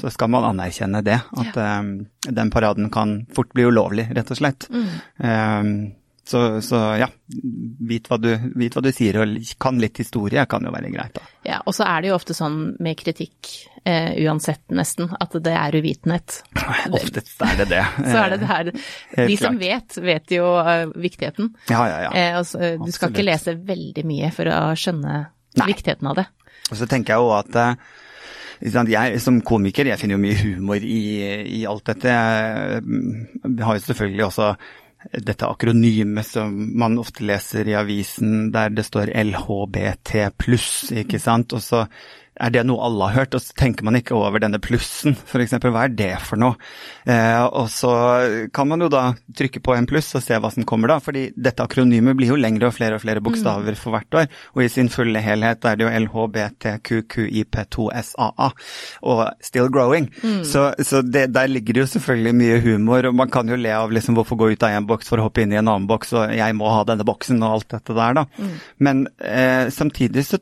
Så 0.00 0.10
skal 0.14 0.30
man 0.30 0.44
anerkjenne 0.46 1.02
det, 1.06 1.18
at 1.18 1.56
eh, 1.58 1.82
den 2.30 2.50
paraden 2.54 2.90
kan 2.94 3.20
fort 3.34 3.52
bli 3.54 3.66
ulovlig, 3.66 4.08
rett 4.14 4.30
og 4.30 4.38
slett. 4.38 4.68
Eh, 4.70 5.62
så, 6.28 6.60
så 6.62 6.76
ja, 6.98 7.06
vit 7.78 8.08
hva, 8.10 8.16
du, 8.18 8.32
vit 8.58 8.74
hva 8.74 8.82
du 8.82 8.88
sier, 8.90 9.20
og 9.22 9.36
kan 9.62 9.76
litt 9.78 10.00
historie 10.02 10.42
kan 10.50 10.64
jo 10.66 10.72
være 10.74 10.90
greit, 10.90 11.14
da. 11.14 11.26
Ja, 11.46 11.58
og 11.62 11.74
så 11.76 11.84
er 11.86 12.02
det 12.02 12.10
jo 12.10 12.16
ofte 12.16 12.34
sånn 12.34 12.56
med 12.82 12.98
kritikk, 12.98 13.52
eh, 13.86 14.16
uansett 14.26 14.64
nesten, 14.74 15.12
at 15.22 15.36
det 15.44 15.52
er 15.54 15.76
uvitenhet. 15.78 16.40
Oftest 16.98 17.44
er 17.46 17.60
det 17.60 17.68
det. 17.70 17.84
Så 18.10 18.16
er 18.18 18.34
det 18.34 18.40
det 18.42 18.48
her 18.50 18.70
De 19.30 19.36
som 19.38 19.58
vet, 19.60 19.98
vet 20.02 20.34
jo 20.34 20.48
uh, 20.58 20.88
viktigheten. 20.98 21.52
Ja, 21.70 21.84
ja, 21.92 22.00
ja. 22.08 22.10
Eh, 22.10 22.38
og 22.40 22.48
så, 22.48 22.58
eh, 22.58 22.74
du 22.74 22.90
skal 22.90 23.12
Absolutt. 23.12 23.12
ikke 23.14 23.26
lese 23.28 23.54
veldig 23.68 24.04
mye 24.10 24.30
for 24.34 24.50
å 24.50 24.58
skjønne 24.78 25.20
Nei. 25.60 25.68
viktigheten 25.70 26.10
av 26.10 26.18
det. 26.18 26.26
Og 26.72 26.80
så 26.80 26.88
tenker 26.90 27.14
jeg 27.14 27.22
jo 27.22 27.30
at 27.36 27.60
uh, 27.62 27.94
jeg 28.90 29.22
som 29.22 29.38
komiker, 29.46 29.92
jeg 29.92 30.00
finner 30.00 30.16
jo 30.18 30.24
mye 30.24 30.40
humor 30.40 30.82
i, 30.82 30.98
i 31.60 31.62
alt 31.70 31.86
dette. 31.92 32.10
Jeg 32.10 32.82
mm, 32.82 33.62
har 33.62 33.78
jo 33.78 33.84
selvfølgelig 33.86 34.26
også 34.26 34.50
dette 35.12 35.46
akronymet 35.46 36.26
som 36.26 36.52
man 36.78 36.98
ofte 36.98 37.24
leser 37.26 37.68
i 37.68 37.76
avisen, 37.78 38.50
der 38.54 38.72
det 38.74 38.86
står 38.86 39.12
LHBT 39.14 40.14
pluss, 40.38 40.90
ikke 40.90 41.20
sant. 41.22 41.54
Og 41.56 41.62
så 41.62 41.84
er 42.36 42.50
det 42.52 42.66
noe 42.68 42.84
alle 42.86 43.06
har 43.08 43.16
hørt, 43.22 43.34
og 43.36 43.42
så 43.42 43.50
tenker 43.58 43.84
man 43.86 43.96
ikke 43.98 44.14
over 44.16 44.38
denne 44.42 44.58
plussen, 44.62 45.16
f.eks. 45.16 45.54
Hva 45.62 45.84
er 45.86 45.92
det 45.96 46.14
for 46.24 46.36
noe? 46.40 46.54
Eh, 47.08 47.44
og 47.46 47.68
så 47.72 47.92
kan 48.54 48.68
man 48.70 48.80
jo 48.84 48.88
da 48.92 49.02
trykke 49.36 49.60
på 49.64 49.74
en 49.76 49.88
pluss 49.88 50.14
og 50.18 50.22
se 50.24 50.34
hva 50.40 50.50
som 50.52 50.68
kommer 50.68 50.88
da, 50.92 50.96
fordi 51.02 51.22
dette 51.32 51.64
akronymet 51.64 52.16
blir 52.18 52.30
jo 52.34 52.40
lengre 52.40 52.66
og 52.70 52.76
flere 52.76 52.94
og 52.98 53.02
flere 53.04 53.24
bokstaver 53.24 53.74
for 53.78 53.90
hvert 53.96 54.12
år, 54.22 54.26
og 54.54 54.60
i 54.64 54.72
sin 54.72 54.90
fulle 54.92 55.20
helhet 55.24 55.60
er 55.66 55.74
det 55.78 55.84
jo 55.86 55.94
LHBTQQIP2SAA, 56.04 58.48
og 59.12 59.20
still 59.44 59.68
growing. 59.72 60.06
Så, 60.46 60.62
så 60.84 60.96
det, 61.02 61.34
der 61.34 61.46
ligger 61.50 61.72
det 61.74 61.82
jo 61.84 61.92
selvfølgelig 61.96 62.34
mye 62.36 62.60
humor, 62.64 63.00
og 63.10 63.14
man 63.22 63.30
kan 63.32 63.48
jo 63.50 63.56
le 63.60 63.72
av 63.76 63.90
liksom 63.94 64.14
hvorfor 64.18 64.36
gå 64.40 64.46
ut 64.54 64.66
av 64.66 64.70
en 64.76 64.88
boks 64.88 65.06
for 65.10 65.16
å 65.20 65.24
hoppe 65.28 65.40
inn 65.44 65.54
i 65.54 65.60
en 65.60 65.68
annen 65.68 65.90
boks, 65.90 66.08
og 66.16 66.22
jeg 66.36 66.50
må 66.58 66.66
ha 66.72 66.80
denne 66.88 67.06
boksen 67.06 67.42
og 67.42 67.52
alt 67.56 67.70
dette 67.78 67.92
der, 67.96 68.12
da. 68.20 68.24
Men 68.82 68.96
eh, 69.22 69.64
samtidig 69.72 70.22
så 70.28 70.36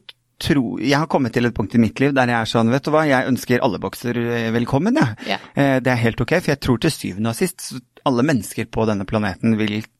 tro, 0.45 0.65
jeg 0.83 0.99
har 1.01 1.09
kommet 1.11 1.35
til 1.37 1.49
et 1.49 1.57
punkt 1.57 1.75
i 1.75 1.81
mitt 1.83 2.01
liv 2.05 2.13
der 2.17 2.31
jeg 2.35 2.41
er 2.45 2.53
sånn, 2.53 2.71
vet 2.75 2.85
du 2.87 2.93
hva, 2.95 3.07
jeg 3.09 3.31
ønsker 3.33 3.65
alle 3.65 3.81
bokser 3.83 4.21
eh, 4.21 4.51
velkommen, 4.55 5.01
jeg. 5.01 5.17
Ja. 5.33 5.41
Yeah. 5.57 5.81
Det 5.85 5.93
er 5.97 6.03
helt 6.05 6.21
ok, 6.25 6.37
for 6.45 6.55
jeg 6.55 6.63
tror 6.65 6.85
til 6.85 6.95
syvende 6.95 7.33
og 7.33 7.41
sist 7.41 7.73
alle 8.05 8.23
mennesker 8.29 8.69
på 8.69 8.85
denne 8.91 9.07
planeten 9.09 9.57
vil 9.57 9.79
eh, 9.81 9.91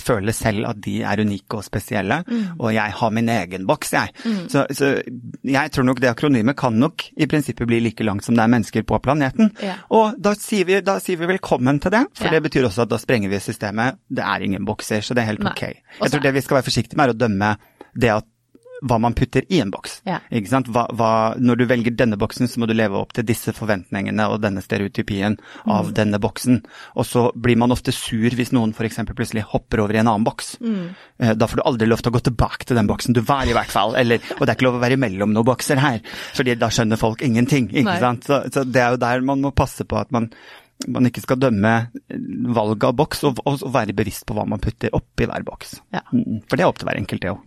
føle 0.00 0.32
selv 0.36 0.66
at 0.68 0.80
de 0.84 0.98
er 1.08 1.20
unike 1.24 1.56
og 1.56 1.64
spesielle, 1.64 2.18
og 2.60 2.68
jeg 2.76 2.92
har 2.98 3.12
min 3.16 3.30
egen 3.32 3.62
boks, 3.68 3.92
jeg. 3.96 4.10
Så, 4.52 4.66
så 4.76 4.90
jeg 5.48 5.72
tror 5.72 5.86
nok 5.88 6.02
det 6.04 6.10
akronymet 6.10 6.56
kan 6.60 6.76
nok 6.76 7.06
i 7.16 7.28
prinsippet 7.30 7.64
bli 7.70 7.78
like 7.86 8.04
langt 8.04 8.26
som 8.26 8.36
det 8.36 8.44
er 8.44 8.52
mennesker 8.52 8.84
på 8.86 8.98
planeten. 9.02 9.48
Ja. 9.64 9.78
Og 9.96 10.18
da 10.20 10.34
sier, 10.36 10.68
vi, 10.68 10.82
da 10.84 10.98
sier 11.00 11.16
vi 11.22 11.30
velkommen 11.32 11.80
til 11.80 11.94
det, 11.96 12.02
for 12.12 12.28
Ja. 12.28 12.34
det 12.36 12.42
betyr 12.50 12.68
også 12.68 12.84
at 12.84 12.92
da 12.92 12.98
sprenger 13.00 13.32
vi 13.32 13.40
systemet. 13.40 13.96
Det 14.12 14.20
er 14.24 14.44
ingen 14.46 14.68
bokser, 14.68 15.00
så 15.00 15.16
det 15.16 15.24
er 15.24 15.32
helt 15.32 15.46
Nei. 15.48 15.54
ok. 15.56 15.64
Jeg 15.70 15.80
Også, 15.96 16.12
tror 16.18 16.26
det 16.28 16.34
vi 16.36 16.44
skal 16.44 16.60
være 16.60 16.68
forsiktige 16.68 17.00
med 17.00 17.08
er 17.08 17.14
å 17.16 17.20
dømme 17.24 17.50
det 18.04 18.12
at 18.20 18.28
hva 18.82 18.98
man 19.02 19.14
putter 19.16 19.44
i 19.52 19.60
en 19.60 19.70
boks. 19.72 20.00
Ja. 20.08 20.18
Hva, 20.70 20.86
hva, 20.96 21.10
når 21.38 21.60
du 21.60 21.64
velger 21.70 21.94
denne 21.96 22.18
boksen, 22.20 22.48
så 22.48 22.60
må 22.60 22.68
du 22.68 22.74
leve 22.76 22.98
opp 22.98 23.12
til 23.16 23.26
disse 23.28 23.52
forventningene 23.56 24.26
og 24.30 24.40
denne 24.44 24.62
stereotypien 24.64 25.36
av 25.70 25.92
denne 25.96 26.20
boksen. 26.22 26.62
Og 26.96 27.08
så 27.08 27.26
blir 27.34 27.58
man 27.60 27.74
ofte 27.74 27.94
sur 27.94 28.36
hvis 28.36 28.54
noen 28.56 28.74
f.eks. 28.76 29.02
plutselig 29.10 29.44
hopper 29.52 29.84
over 29.84 29.96
i 29.96 30.02
en 30.02 30.10
annen 30.10 30.26
boks. 30.26 30.54
Mm. 30.60 31.34
Da 31.36 31.50
får 31.50 31.60
du 31.60 31.66
aldri 31.68 31.90
lov 31.90 32.04
til 32.04 32.12
å 32.12 32.16
gå 32.16 32.24
tilbake 32.30 32.68
til 32.68 32.80
den 32.80 32.88
boksen 32.90 33.16
du 33.16 33.22
var 33.26 33.48
i, 33.48 33.56
hvert 33.56 33.72
fall. 33.72 33.96
Eller, 34.00 34.22
og 34.38 34.44
det 34.44 34.54
er 34.54 34.56
ikke 34.58 34.68
lov 34.70 34.80
å 34.80 34.84
være 34.86 35.00
mellom 35.00 35.34
noen 35.36 35.48
bokser 35.48 35.80
her, 35.82 36.00
fordi 36.36 36.56
da 36.60 36.70
skjønner 36.72 37.00
folk 37.00 37.24
ingenting. 37.26 37.70
Så, 38.26 38.42
så 38.52 38.64
det 38.64 38.82
er 38.82 38.96
jo 38.96 39.04
der 39.04 39.24
man 39.26 39.44
må 39.44 39.54
passe 39.56 39.86
på 39.88 40.00
at 40.00 40.12
man 40.14 40.30
man 40.88 41.04
ikke 41.04 41.20
skal 41.20 41.40
dømme 41.40 41.72
valget 42.56 42.86
av 42.88 42.94
boks, 42.96 43.24
og, 43.28 43.40
og, 43.44 43.58
og 43.66 43.72
være 43.74 43.96
bevisst 43.96 44.24
på 44.28 44.36
hva 44.36 44.46
man 44.48 44.62
putter 44.62 44.94
oppi 44.96 45.26
hver 45.28 45.44
boks. 45.44 45.76
Ja. 45.92 46.00
Mm, 46.14 46.40
For 46.48 46.56
det 46.56 46.64
er 46.64 46.70
opp 46.70 46.80
til 46.80 46.88
hver 46.88 47.00
enkelt, 47.00 47.24
det 47.24 47.34
òg. 47.34 47.42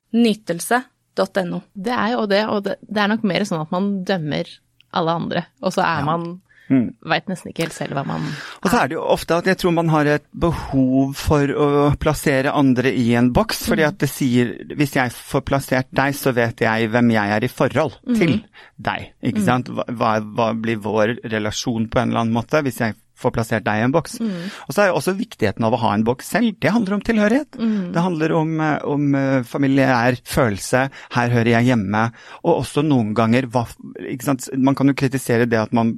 Nytelse.no. 1.13 1.61
Det 1.73 1.93
er 1.93 2.13
jo 2.15 2.25
det, 2.29 2.45
og 2.49 2.63
det, 2.65 2.77
det 2.81 3.03
er 3.03 3.11
nok 3.13 3.27
mer 3.27 3.45
sånn 3.47 3.65
at 3.65 3.73
man 3.73 3.91
dømmer 4.07 4.49
alle 4.93 5.19
andre, 5.21 5.45
og 5.61 5.73
så 5.73 5.85
er 5.85 6.03
man 6.05 6.33
Mm. 6.71 6.93
Veit 7.11 7.27
nesten 7.27 7.51
ikke 7.51 7.65
helt 7.65 7.75
selv 7.75 7.97
hva 7.97 8.05
man 8.07 8.23
Og 8.63 8.69
så 8.71 8.77
er 8.79 8.87
det 8.89 8.95
jo 8.95 9.01
ofte 9.11 9.35
at 9.35 9.47
jeg 9.49 9.59
tror 9.59 9.73
man 9.75 9.89
har 9.91 10.07
et 10.07 10.23
behov 10.31 11.11
for 11.19 11.51
å 11.51 11.67
plassere 11.99 12.53
andre 12.55 12.93
i 12.95 13.09
en 13.19 13.33
boks, 13.35 13.65
fordi 13.67 13.83
at 13.83 13.99
det 13.99 14.07
sier 14.11 14.53
hvis 14.71 14.95
jeg 14.95 15.11
får 15.13 15.43
plassert 15.43 15.89
deg, 15.91 16.15
så 16.15 16.31
vet 16.35 16.63
jeg 16.63 16.87
hvem 16.93 17.11
jeg 17.13 17.35
er 17.35 17.45
i 17.45 17.51
forhold 17.51 17.97
til 18.15 18.37
deg. 18.79 19.11
Ikke 19.27 19.43
sant? 19.43 19.73
Hva, 19.75 19.85
hva, 19.91 20.13
hva 20.23 20.49
blir 20.55 20.79
vår 20.83 21.17
relasjon 21.35 21.89
på 21.91 21.99
en 21.99 22.13
eller 22.13 22.23
annen 22.23 22.37
måte, 22.39 22.63
hvis 22.63 22.79
jeg 22.79 22.95
får 23.19 23.33
plassert 23.35 23.65
deg 23.65 23.81
i 23.81 23.85
en 23.85 23.93
boks. 23.93 24.19
Og 24.21 24.73
så 24.73 24.85
er 24.85 24.93
også 24.93 25.13
viktigheten 25.17 25.63
av 25.63 25.73
å 25.75 25.81
ha 25.83 25.93
en 25.93 26.03
boks 26.07 26.31
selv. 26.35 26.55
Det 26.59 26.71
handler 26.73 26.97
om 26.97 27.03
tilhørighet. 27.05 27.59
Det 27.93 28.01
handler 28.05 28.31
om, 28.37 28.55
eh, 28.59 28.79
om 28.85 29.15
eh, 29.15 29.43
familiær 29.43 30.17
følelse. 30.25 30.89
Her 31.13 31.29
hører 31.29 31.53
jeg 31.57 31.71
hjemme. 31.73 32.11
Og 32.43 32.63
også 32.63 32.83
noen 32.85 33.13
ganger 33.13 33.47
hva? 33.53 33.67
Man 34.57 34.75
kan 34.75 34.87
jo 34.87 34.93
kritisere 34.97 35.45
det 35.49 35.59
at 35.59 35.73
man 35.73 35.95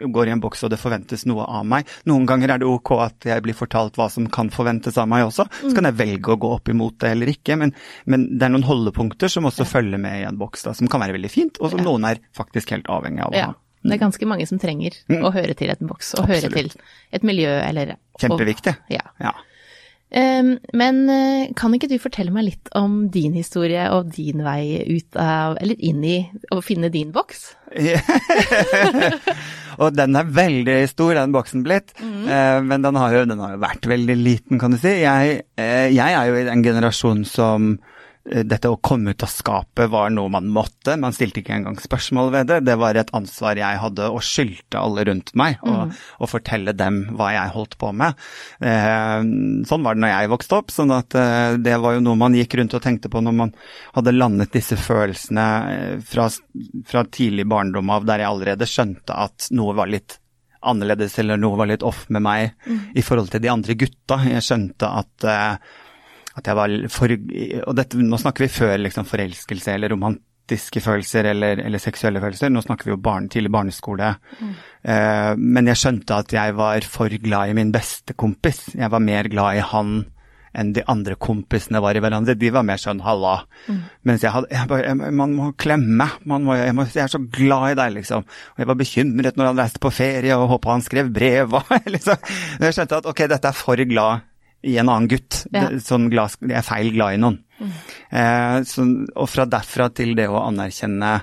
går 0.00 0.28
i 0.28 0.32
en 0.32 0.40
boks 0.40 0.64
og 0.64 0.70
det 0.72 0.78
forventes 0.80 1.26
noe 1.28 1.44
av 1.44 1.66
meg. 1.68 1.86
Noen 2.08 2.24
ganger 2.26 2.54
er 2.54 2.62
det 2.62 2.66
ok 2.66 2.90
at 3.04 3.26
jeg 3.28 3.42
blir 3.44 3.56
fortalt 3.56 3.98
hva 4.00 4.06
som 4.10 4.26
kan 4.32 4.48
forventes 4.50 4.96
av 4.98 5.08
meg 5.10 5.26
også. 5.26 5.44
Så 5.60 5.74
kan 5.76 5.84
jeg 5.84 5.98
velge 5.98 6.32
å 6.32 6.38
gå 6.40 6.52
opp 6.56 6.70
imot 6.72 6.96
det 7.04 7.10
eller 7.12 7.30
ikke, 7.34 7.58
men, 7.60 7.74
men 8.08 8.24
det 8.38 8.46
er 8.48 8.54
noen 8.54 8.64
holdepunkter 8.64 9.28
som 9.28 9.44
også 9.44 9.66
følger 9.68 10.00
med 10.00 10.22
i 10.22 10.24
en 10.24 10.40
boks, 10.40 10.64
da, 10.64 10.72
som 10.74 10.88
kan 10.88 11.04
være 11.04 11.18
veldig 11.18 11.30
fint, 11.30 11.60
og 11.60 11.74
som 11.74 11.84
noen 11.84 12.08
er 12.08 12.22
faktisk 12.36 12.72
helt 12.74 12.88
avhengig 12.88 13.26
av 13.26 13.36
å 13.36 13.36
Ja. 13.42 13.50
Det 13.84 13.98
er 13.98 14.00
ganske 14.00 14.28
mange 14.28 14.46
som 14.48 14.60
trenger 14.60 14.96
å 15.20 15.32
høre 15.34 15.56
til 15.58 15.72
et 15.72 15.82
boks, 15.84 16.14
og 16.18 16.30
høre 16.30 16.48
til 16.52 16.70
et 17.12 17.26
miljø 17.26 17.50
eller 17.60 17.96
og- 17.96 18.22
Kjempeviktig. 18.22 18.78
Ja. 18.94 19.04
Ja. 19.20 19.34
Um, 20.14 20.60
men 20.70 20.98
uh, 21.10 21.48
kan 21.58 21.72
ikke 21.74 21.88
du 21.90 21.96
fortelle 21.98 22.30
meg 22.30 22.44
litt 22.46 22.68
om 22.78 23.08
din 23.10 23.34
historie 23.34 23.88
og 23.90 24.12
din 24.14 24.44
vei 24.46 24.84
ut 24.86 25.16
av, 25.18 25.56
eller 25.58 25.80
inn 25.82 26.04
i, 26.06 26.20
å 26.54 26.60
finne 26.62 26.86
din 26.94 27.10
boks? 27.10 27.48
og 29.82 29.96
den 29.96 30.14
er 30.14 30.30
veldig 30.36 30.76
stor, 30.92 31.16
den 31.18 31.34
boksen 31.34 31.64
blitt. 31.66 31.96
Mm. 31.98 32.30
Uh, 32.30 32.60
men 32.62 32.86
den 32.86 33.00
har, 33.00 33.18
jo, 33.18 33.24
den 33.26 33.42
har, 33.42 33.56
jo, 33.56 33.62
vært 33.64 33.90
veldig 33.90 34.16
liten, 34.20 34.62
kan 34.62 34.76
du 34.76 34.78
si. 34.78 34.94
Jeg, 35.02 35.42
uh, 35.58 35.88
jeg 35.90 36.14
er 36.14 36.30
jo 36.30 36.38
i 36.38 36.46
den 36.46 36.62
generasjonen 36.62 37.26
som 37.26 37.74
Eh, 37.74 37.93
dette 38.24 38.70
å 38.72 38.78
komme 38.80 39.12
ut 39.12 39.22
av 39.22 39.28
skapet 39.28 39.90
var 39.92 40.08
noe 40.12 40.30
man 40.32 40.46
måtte, 40.48 40.94
man 40.96 41.12
stilte 41.12 41.42
ikke 41.42 41.58
engang 41.58 41.76
spørsmål 41.80 42.30
ved 42.32 42.48
det. 42.48 42.60
Det 42.64 42.76
var 42.80 42.96
et 42.96 43.12
ansvar 43.16 43.58
jeg 43.60 43.80
hadde 43.82 44.06
og 44.08 44.24
skyldte 44.24 44.80
alle 44.80 45.04
rundt 45.10 45.34
meg 45.36 45.58
og, 45.60 45.92
mm. 45.92 46.24
fortelle 46.32 46.72
dem 46.72 47.02
hva 47.18 47.34
jeg 47.34 47.52
holdt 47.52 47.76
på 47.80 47.92
med. 47.92 48.16
Eh, 48.64 49.20
sånn 49.68 49.84
var 49.84 49.98
det 49.98 50.04
når 50.06 50.14
jeg 50.14 50.32
vokste 50.32 50.58
opp, 50.62 50.72
sånn 50.72 50.96
at 50.96 51.18
eh, 51.20 51.58
det 51.60 51.76
var 51.84 51.98
jo 51.98 52.04
noe 52.06 52.20
man 52.24 52.38
gikk 52.38 52.56
rundt 52.60 52.78
og 52.78 52.84
tenkte 52.86 53.12
på 53.12 53.20
når 53.20 53.38
man 53.44 53.54
hadde 53.98 54.16
landet 54.16 54.56
disse 54.56 54.80
følelsene 54.80 55.46
eh, 55.74 55.94
fra, 56.08 56.30
fra 56.88 57.04
tidlig 57.04 57.44
barndom 57.50 57.92
av, 57.92 58.08
der 58.08 58.24
jeg 58.24 58.32
allerede 58.32 58.70
skjønte 58.70 59.20
at 59.28 59.52
noe 59.52 59.76
var 59.76 59.92
litt 59.92 60.18
annerledes 60.64 61.18
eller 61.20 61.36
noe 61.36 61.58
var 61.60 61.68
litt 61.68 61.84
off 61.84 62.06
med 62.08 62.24
meg 62.24 62.54
mm. 62.64 62.84
i 62.96 63.04
forhold 63.04 63.28
til 63.34 63.42
de 63.44 63.52
andre 63.52 63.76
gutta. 63.76 64.22
Jeg 64.24 64.44
skjønte 64.46 64.88
at 64.88 65.26
uh, 65.28 65.74
at 66.34 66.48
jeg 66.50 66.58
var 66.58 66.76
for 66.90 67.12
Og 67.14 67.74
dette, 67.78 67.98
nå 67.98 68.20
snakker 68.20 68.46
vi 68.46 68.52
før 68.52 68.78
liksom 68.82 69.06
forelskelse 69.06 69.74
eller 69.76 69.92
romantiske 69.94 70.82
følelser 70.82 71.30
eller, 71.30 71.62
eller 71.62 71.82
seksuelle 71.82 72.22
følelser. 72.22 72.50
Nå 72.50 72.64
snakker 72.64 72.88
vi 72.88 72.94
jo 72.94 73.02
barn, 73.02 73.28
tidlig 73.30 73.52
barneskole. 73.54 74.14
Mm. 74.40 74.56
Eh, 74.82 75.30
men 75.38 75.70
jeg 75.70 75.80
skjønte 75.80 76.18
at 76.24 76.34
jeg 76.34 76.56
var 76.58 76.88
for 76.90 77.14
glad 77.22 77.52
i 77.52 77.56
min 77.60 77.70
beste 77.74 78.16
kompis. 78.18 78.66
Jeg 78.74 78.90
var 78.90 79.04
mer 79.04 79.30
glad 79.30 79.60
i 79.60 79.68
han 79.74 80.02
enn 80.54 80.70
de 80.74 80.84
andre 80.90 81.16
kompisene 81.18 81.80
var 81.82 81.98
i 81.98 82.02
hverandre. 82.02 82.36
De 82.38 82.50
var 82.54 82.66
mer 82.66 82.78
sånn 82.78 83.02
halla. 83.02 83.40
Mm. 83.66 83.80
Mens 84.06 84.22
jeg 84.22 84.34
hadde 84.34 84.52
jeg 84.54 84.70
bare, 84.70 84.84
jeg, 84.86 85.14
Man 85.18 85.34
må 85.34 85.48
klemme. 85.58 86.06
Man 86.22 86.46
må, 86.46 86.54
jeg, 86.58 86.74
må, 86.76 86.86
jeg, 86.86 87.06
er 87.06 87.14
så 87.14 87.22
glad 87.22 87.72
i 87.72 87.78
deg, 87.80 87.96
liksom. 88.00 88.26
Og 88.26 88.62
jeg 88.62 88.70
var 88.70 88.78
bekymret 88.78 89.38
når 89.38 89.50
han 89.50 89.64
reiste 89.64 89.82
på 89.82 89.94
ferie 89.94 90.38
og 90.38 90.50
håpa 90.52 90.76
han 90.76 90.86
skrev 90.86 91.10
brev. 91.14 91.58
Og, 91.58 91.74
liksom. 91.94 92.30
Jeg 92.62 92.78
skjønte 92.78 93.02
at 93.02 93.10
ok, 93.10 93.26
dette 93.34 93.50
er 93.50 93.58
for 93.64 93.86
glad 93.90 94.30
i 94.64 94.76
en 94.80 94.90
annen 94.90 95.08
gutt. 95.12 95.44
Ja. 95.54 95.68
Sånn 95.82 96.08
glad, 96.12 96.36
jeg 96.42 96.58
er 96.58 96.66
feil 96.66 96.92
glad 96.94 97.16
i 97.16 97.22
noen. 97.22 97.40
Mm. 97.60 97.72
Eh, 98.10 98.58
så, 98.68 98.86
og 99.14 99.30
fra 99.30 99.46
derfra 99.50 99.90
til 99.94 100.14
det 100.18 100.28
å 100.30 100.42
anerkjenne 100.44 101.18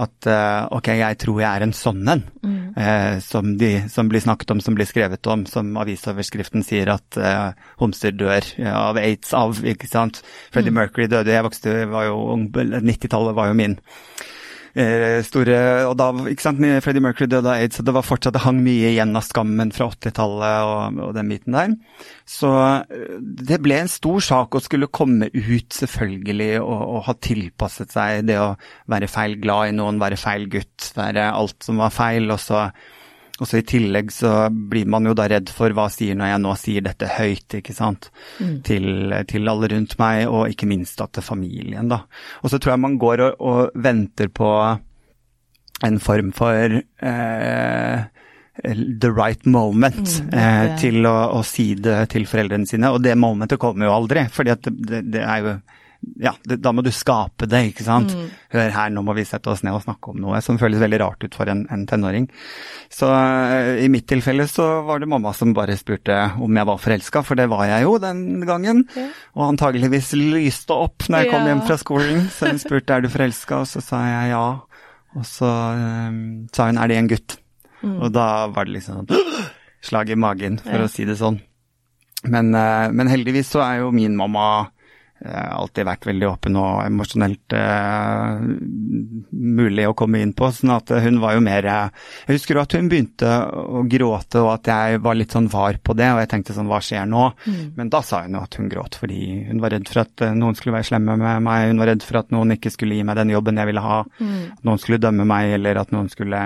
at 0.00 0.28
eh, 0.30 0.62
ok, 0.72 0.88
jeg 1.00 1.18
tror 1.20 1.40
jeg 1.42 1.48
er 1.50 1.64
en 1.66 1.74
sånn 1.76 2.02
en, 2.08 2.22
mm. 2.46 2.58
eh, 2.78 3.16
som, 3.24 3.54
de, 3.60 3.70
som, 3.92 4.08
blir 4.08 4.22
snakket 4.22 4.54
om, 4.54 4.62
som 4.64 4.76
blir 4.78 4.88
skrevet 4.88 5.26
om, 5.32 5.44
som 5.50 5.72
avisoverskriften 5.82 6.64
sier 6.64 6.92
at 6.94 7.18
uh, 7.20 7.50
homser 7.82 8.14
dør 8.16 8.46
av 8.70 9.00
aids 9.00 9.34
av, 9.36 9.58
ikke 9.66 9.90
sant. 9.90 10.22
Freddie 10.54 10.72
mm. 10.72 10.78
Mercury 10.78 11.08
døde, 11.10 11.34
jeg 11.34 11.46
vokste, 11.46 11.74
var 11.90 12.08
jo 12.08 12.38
90-tallet 12.54 13.36
var 13.36 13.50
jo 13.50 13.58
min 13.58 13.76
eh, 13.76 14.38
store 15.26 15.56
Og 15.88 15.96
da, 15.98 16.10
ikke 16.30 16.44
sant, 16.44 16.60
Freddie 16.84 17.02
Mercury 17.02 17.28
døde 17.30 17.50
av 17.50 17.58
aids, 17.58 17.78
så 17.78 17.84
det 17.86 17.94
var 17.96 18.06
fortsatt, 18.06 18.36
det 18.36 18.44
hang 18.44 18.60
mye 18.62 18.92
igjen 18.92 19.16
av 19.18 19.24
skammen 19.26 19.72
fra 19.74 19.88
80-tallet 19.90 20.68
og, 20.68 21.00
og, 21.08 21.14
den 21.16 21.32
biten 21.32 21.56
der. 21.56 21.74
Så 22.28 22.52
eh, 22.54 23.16
det 23.18 23.60
ble 23.64 23.80
en 23.82 23.90
stor 23.90 24.22
sak 24.24 24.54
å 24.54 24.62
skulle 24.62 24.90
komme 24.94 25.30
ut, 25.34 25.68
selvfølgelig, 25.74 26.52
og, 26.62 26.78
og 26.78 27.04
ha 27.08 27.16
tilpasset 27.18 27.96
seg 27.96 28.24
det 28.30 28.38
å 28.40 28.54
være 28.90 29.10
feil 29.10 29.36
glad 29.42 29.72
i 29.72 29.76
noen, 29.80 30.00
være 30.02 30.20
feil 30.20 30.46
gutt, 30.52 30.92
være 30.96 31.30
alt 31.34 31.58
som 31.66 31.82
var 31.82 31.94
feil. 31.94 32.30
og 32.30 32.40
så 32.42 32.68
og 33.40 33.48
så 33.48 33.60
I 33.60 33.64
tillegg 33.66 34.12
så 34.12 34.50
blir 34.52 34.88
man 34.90 35.08
jo 35.08 35.14
da 35.16 35.24
redd 35.30 35.48
for 35.54 35.72
hva 35.76 35.86
sier 35.92 36.18
når 36.18 36.34
jeg 36.34 36.42
nå 36.44 36.52
sier 36.60 36.84
dette 36.84 37.08
høyt, 37.16 37.56
ikke 37.56 37.74
sant. 37.76 38.10
Mm. 38.36 38.54
Til, 38.66 38.86
til, 39.30 39.48
alle 39.48 39.70
rundt 39.72 39.96
meg, 40.00 40.26
og 40.28 40.52
ikke 40.52 40.68
minst 40.68 41.00
da 41.00 41.08
til 41.08 41.24
familien, 41.24 41.88
da. 41.88 42.02
Og 42.44 42.52
så 42.52 42.60
tror 42.60 42.74
jeg 42.74 42.84
man 42.84 43.00
går 43.00 43.24
og, 43.24 43.40
og 43.40 43.80
venter 43.80 44.28
på 44.28 44.52
en 45.88 45.96
form 46.04 46.34
for 46.36 46.76
eh, 46.76 48.00
the 49.00 49.10
right 49.10 49.46
moment 49.46 50.20
mm, 50.20 50.34
eh, 50.36 50.66
til 50.80 51.06
å, 51.08 51.16
å, 51.38 51.42
si 51.46 51.72
det 51.80 52.10
til 52.12 52.28
foreldrene 52.28 52.68
sine. 52.68 52.92
Og 52.92 53.00
det 53.04 53.16
momentet 53.16 53.60
kommer 53.62 53.88
jo 53.88 53.96
aldri, 53.96 54.26
at 54.28 54.68
det, 54.68 55.06
det 55.08 55.24
er 55.24 55.46
jo 55.46 55.54
ja, 56.00 56.32
det, 56.44 56.56
da 56.64 56.72
må 56.72 56.82
du 56.84 56.90
skape 56.92 57.46
det, 57.48 57.60
ikke 57.70 57.84
sant. 57.84 58.12
Mm. 58.16 58.28
Hør 58.54 58.72
her, 58.72 58.92
nå 58.92 59.02
må 59.04 59.14
vi 59.16 59.24
sette 59.28 59.50
oss 59.52 59.62
ned 59.64 59.76
og 59.76 59.82
snakke 59.84 60.12
om 60.12 60.20
noe 60.22 60.40
som 60.44 60.58
føles 60.60 60.80
veldig 60.80 61.00
rart 61.02 61.24
ut 61.24 61.36
for 61.36 61.48
en, 61.52 61.66
en 61.72 61.84
tenåring. 61.88 62.26
Så 62.92 63.08
uh, 63.08 63.76
i 63.80 63.88
mitt 63.92 64.06
tilfelle 64.10 64.46
så 64.48 64.66
var 64.88 65.02
det 65.02 65.10
mamma 65.12 65.34
som 65.36 65.52
bare 65.56 65.76
spurte 65.80 66.16
om 66.40 66.56
jeg 66.56 66.68
var 66.70 66.80
forelska, 66.80 67.24
for 67.26 67.40
det 67.40 67.50
var 67.52 67.66
jeg 67.68 67.84
jo 67.84 67.98
den 68.02 68.24
gangen. 68.48 68.82
Ja. 68.96 69.06
Og 69.36 69.46
antageligvis 69.50 70.14
lyste 70.16 70.76
opp 70.76 71.08
når 71.08 71.24
jeg 71.24 71.32
kom 71.34 71.44
ja. 71.44 71.52
hjem 71.52 71.62
fra 71.68 71.78
skolen. 71.80 72.26
Så 72.32 72.48
hun 72.48 72.62
spurte 72.62 72.96
er 72.96 73.04
du 73.04 73.12
forelska, 73.12 73.60
og 73.60 73.68
så 73.68 73.84
sa 73.84 74.02
jeg 74.08 74.32
ja. 74.32 74.44
Og 75.20 75.28
så 75.28 75.52
uh, 75.52 76.10
sa 76.56 76.72
hun 76.72 76.80
er 76.80 76.92
det 76.92 77.00
en 77.00 77.12
gutt? 77.12 77.38
Mm. 77.84 77.96
Og 78.00 78.10
da 78.12 78.26
var 78.52 78.68
det 78.68 78.78
liksom 78.78 79.04
sånn 79.04 79.48
slag 79.88 80.12
i 80.12 80.20
magen, 80.20 80.60
for 80.64 80.80
ja. 80.80 80.88
å 80.88 80.92
si 80.92 81.08
det 81.08 81.20
sånn. 81.20 81.42
Men, 82.28 82.52
uh, 82.56 82.88
men 82.92 83.08
heldigvis 83.08 83.52
så 83.52 83.64
er 83.68 83.82
jo 83.84 83.92
min 83.96 84.16
mamma 84.16 84.70
alltid 85.20 85.84
vært 85.84 86.06
veldig 86.08 86.26
åpen 86.30 86.56
og 86.56 86.80
emosjonelt 86.86 87.54
uh, 87.56 88.40
mulig 89.30 89.84
å 89.88 89.94
komme 89.98 90.22
inn 90.24 90.32
på. 90.36 90.48
sånn 90.54 90.72
at 90.72 90.92
hun 91.04 91.20
var 91.20 91.36
jo 91.36 91.42
mer 91.44 91.68
Jeg 91.68 92.38
husker 92.38 92.60
at 92.62 92.72
hun 92.76 92.88
begynte 92.88 93.28
å 93.50 93.84
gråte, 93.84 94.40
og 94.40 94.52
at 94.54 94.70
jeg 94.72 95.02
var 95.04 95.18
litt 95.18 95.36
sånn 95.36 95.50
var 95.52 95.76
på 95.84 95.96
det. 95.98 96.08
Og 96.14 96.22
jeg 96.22 96.32
tenkte 96.32 96.56
sånn, 96.56 96.70
hva 96.70 96.80
skjer 96.84 97.08
nå? 97.10 97.26
Mm. 97.44 97.60
Men 97.76 97.92
da 97.92 98.02
sa 98.06 98.22
hun 98.24 98.38
jo 98.38 98.44
at 98.44 98.56
hun 98.60 98.70
gråt 98.72 98.96
fordi 99.00 99.20
hun 99.50 99.60
var 99.62 99.74
redd 99.74 99.88
for 99.90 100.04
at 100.04 100.24
eh, 100.24 100.36
noen 100.36 100.56
skulle 100.58 100.78
være 100.78 100.90
slemme 100.90 101.16
med 101.20 101.44
meg. 101.46 101.68
Hun 101.70 101.82
var 101.82 101.92
redd 101.92 102.06
for 102.06 102.20
at 102.22 102.32
noen 102.34 102.56
ikke 102.56 102.72
skulle 102.72 102.98
gi 102.98 103.06
meg 103.06 103.20
den 103.20 103.32
jobben 103.34 103.60
jeg 103.60 103.70
ville 103.70 103.84
ha. 103.84 104.02
Mm. 104.20 104.36
At 104.56 104.68
noen 104.68 104.82
skulle 104.82 105.02
dømme 105.02 105.28
meg, 105.28 105.56
eller 105.58 105.82
at 105.82 105.94
noen 105.94 106.10
skulle 106.12 106.44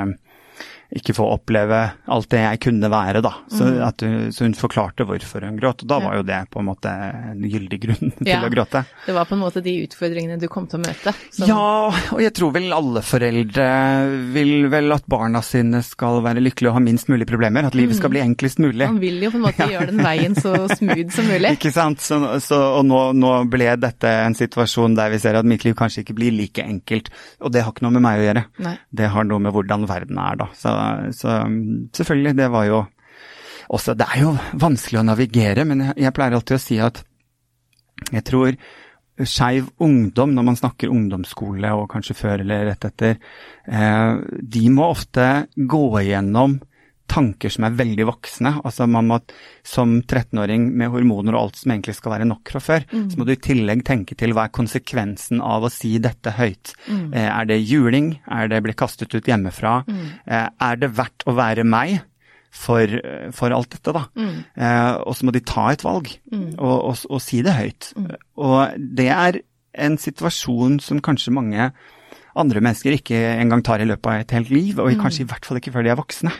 ikke 0.94 1.14
få 1.16 1.26
oppleve 1.34 1.80
alt 2.06 2.28
det 2.30 2.40
jeg 2.40 2.60
kunne 2.68 2.88
være, 2.92 3.20
da. 3.24 3.32
Så, 3.50 3.66
mm. 3.66 3.78
at, 3.82 4.04
så 4.34 4.46
hun 4.46 4.54
forklarte 4.58 5.06
hvorfor 5.08 5.42
hun 5.46 5.58
gråt. 5.58 5.82
Og 5.82 5.90
da 5.90 5.98
var 6.04 6.18
jo 6.20 6.26
det 6.26 6.38
på 6.54 6.62
en 6.62 6.68
måte 6.68 6.90
en 6.90 7.42
gyldig 7.42 7.78
grunn 7.82 8.12
til 8.20 8.30
ja, 8.30 8.40
å 8.46 8.50
gråte. 8.52 8.84
Det 9.06 9.16
var 9.16 9.26
på 9.28 9.34
en 9.36 9.42
måte 9.42 9.62
de 9.64 9.74
utfordringene 9.84 10.38
du 10.40 10.46
kom 10.52 10.68
til 10.70 10.78
å 10.78 10.84
møte? 10.84 11.14
Som... 11.34 11.48
Ja, 11.50 11.66
og 12.14 12.22
jeg 12.22 12.34
tror 12.38 12.54
vel 12.54 12.70
alle 12.76 13.02
foreldre 13.04 13.66
vil 14.34 14.68
vel 14.72 14.94
at 14.94 15.08
barna 15.10 15.42
sine 15.44 15.82
skal 15.84 16.20
være 16.24 16.42
lykkelige 16.44 16.70
og 16.70 16.78
ha 16.78 16.84
minst 16.84 17.10
mulig 17.10 17.26
problemer. 17.30 17.66
At 17.66 17.78
livet 17.78 17.98
skal 17.98 18.12
mm. 18.12 18.14
bli 18.14 18.24
enklest 18.24 18.62
mulig. 18.62 18.86
Man 18.86 19.02
vil 19.02 19.18
jo 19.26 19.32
på 19.34 19.40
en 19.40 19.46
måte 19.48 19.68
gjøre 19.74 19.90
den 19.90 20.04
veien 20.06 20.38
så 20.38 20.54
smooth 20.70 21.10
som 21.16 21.28
mulig. 21.30 21.56
ikke 21.58 21.74
sant. 21.74 22.04
Så, 22.04 22.20
så, 22.44 22.60
og 22.78 22.86
nå, 22.86 23.02
nå, 23.18 23.34
ble 23.50 23.72
dette 23.80 24.10
en 24.24 24.36
situasjon 24.38 24.94
der 24.98 25.10
vi 25.10 25.20
ser 25.22 25.40
at 25.40 25.48
mitt 25.48 25.66
liv 25.66 25.74
kanskje 25.78 26.04
ikke 26.04 26.18
blir 26.20 26.34
like 26.38 26.62
enkelt. 26.62 27.10
Og 27.42 27.54
det 27.54 27.64
har 27.66 27.74
ikke 27.74 27.88
noe 27.88 27.98
med 27.98 28.06
meg 28.06 28.22
å 28.22 28.28
gjøre. 28.28 28.46
Nei. 28.64 28.76
Det 28.94 29.10
har 29.10 29.26
noe 29.26 29.42
med 29.42 29.54
hvordan 29.54 29.88
verden 29.90 30.22
er, 30.22 30.38
da. 30.44 30.50
Så 30.58 30.70
så 31.16 31.42
selvfølgelig, 31.96 32.36
det 32.40 32.50
var 32.52 32.68
jo 32.70 32.84
også 33.74 33.94
Det 33.96 34.06
er 34.12 34.20
jo 34.20 34.32
vanskelig 34.60 34.98
å 35.00 35.06
navigere, 35.08 35.62
men 35.64 35.80
jeg, 35.86 35.94
jeg 36.04 36.12
pleier 36.12 36.34
alltid 36.36 36.58
å 36.58 36.60
si 36.60 36.76
at 36.84 36.98
jeg 38.12 38.24
tror 38.26 38.58
skeiv 39.24 39.70
ungdom, 39.82 40.34
når 40.34 40.46
man 40.50 40.58
snakker 40.58 40.90
ungdomsskole 40.92 41.70
og 41.78 41.86
kanskje 41.92 42.16
før 42.18 42.42
eller 42.42 42.66
rett 42.68 42.86
etter, 42.88 43.16
eh, 43.64 44.14
de 44.42 44.64
må 44.74 44.88
ofte 44.90 45.46
gå 45.54 45.84
igjennom 46.02 46.58
tanker 47.10 47.52
som 47.52 47.66
er 47.66 47.76
veldig 47.78 48.06
voksne. 48.08 48.54
Altså 48.64 48.86
man 48.90 49.08
må 49.10 49.18
som 49.66 49.96
13-åring 50.02 50.66
med 50.76 50.92
hormoner 50.92 51.36
og 51.36 51.46
alt 51.46 51.60
som 51.60 51.74
egentlig 51.74 51.96
skal 51.98 52.16
være 52.16 52.28
nok 52.28 52.54
fra 52.54 52.62
før, 52.62 52.86
mm. 52.90 53.04
så 53.12 53.20
må 53.20 53.26
du 53.26 53.34
i 53.34 53.42
tillegg 53.48 53.84
tenke 53.86 54.16
til 54.18 54.34
hva 54.36 54.48
er 54.48 54.56
konsekvensen 54.56 55.42
av 55.44 55.66
å 55.66 55.72
si 55.72 55.96
dette 56.02 56.34
høyt. 56.38 56.74
Mm. 56.88 57.06
Eh, 57.12 57.28
er 57.28 57.50
det 57.50 57.60
juling? 57.62 58.10
Er 58.26 58.50
det 58.52 58.64
bli 58.64 58.76
kastet 58.76 59.14
ut 59.14 59.30
hjemmefra? 59.30 59.80
Mm. 59.88 60.02
Eh, 60.26 60.50
er 60.68 60.82
det 60.82 60.92
verdt 60.96 61.26
å 61.28 61.36
være 61.38 61.66
meg? 61.68 62.02
For, 62.54 62.86
for 63.34 63.50
alt 63.50 63.72
dette, 63.72 63.90
da. 63.90 64.04
Mm. 64.14 64.34
Eh, 64.62 64.92
og 65.02 65.16
så 65.18 65.26
må 65.26 65.32
de 65.34 65.40
ta 65.42 65.64
et 65.72 65.82
valg, 65.82 66.06
mm. 66.30 66.52
og, 66.52 66.76
og, 66.76 67.00
og, 67.08 67.18
si 67.18 67.40
det 67.42 67.50
høyt. 67.56 67.88
Mm. 67.98 68.04
Og 68.46 68.84
det 69.00 69.08
er 69.10 69.40
en 69.74 69.96
situasjon 69.98 70.78
som 70.78 71.02
kanskje 71.02 71.34
mange 71.34 71.66
andre 72.40 72.62
mennesker 72.64 72.96
ikke 72.96 73.18
engang 73.38 73.62
tar 73.64 73.82
i 73.82 73.86
løpet 73.88 74.10
av 74.10 74.22
et 74.22 74.34
helt 74.34 74.50
liv, 74.52 74.78
og 74.78 74.90
mm. 74.90 74.98
kanskje 75.02 75.22
i 75.24 75.28
hvert 75.30 75.46
fall 75.46 75.60
ikke 75.60 75.72
før 75.74 75.86
de 75.86 75.92
er 75.92 76.00
voksne. 76.00 76.32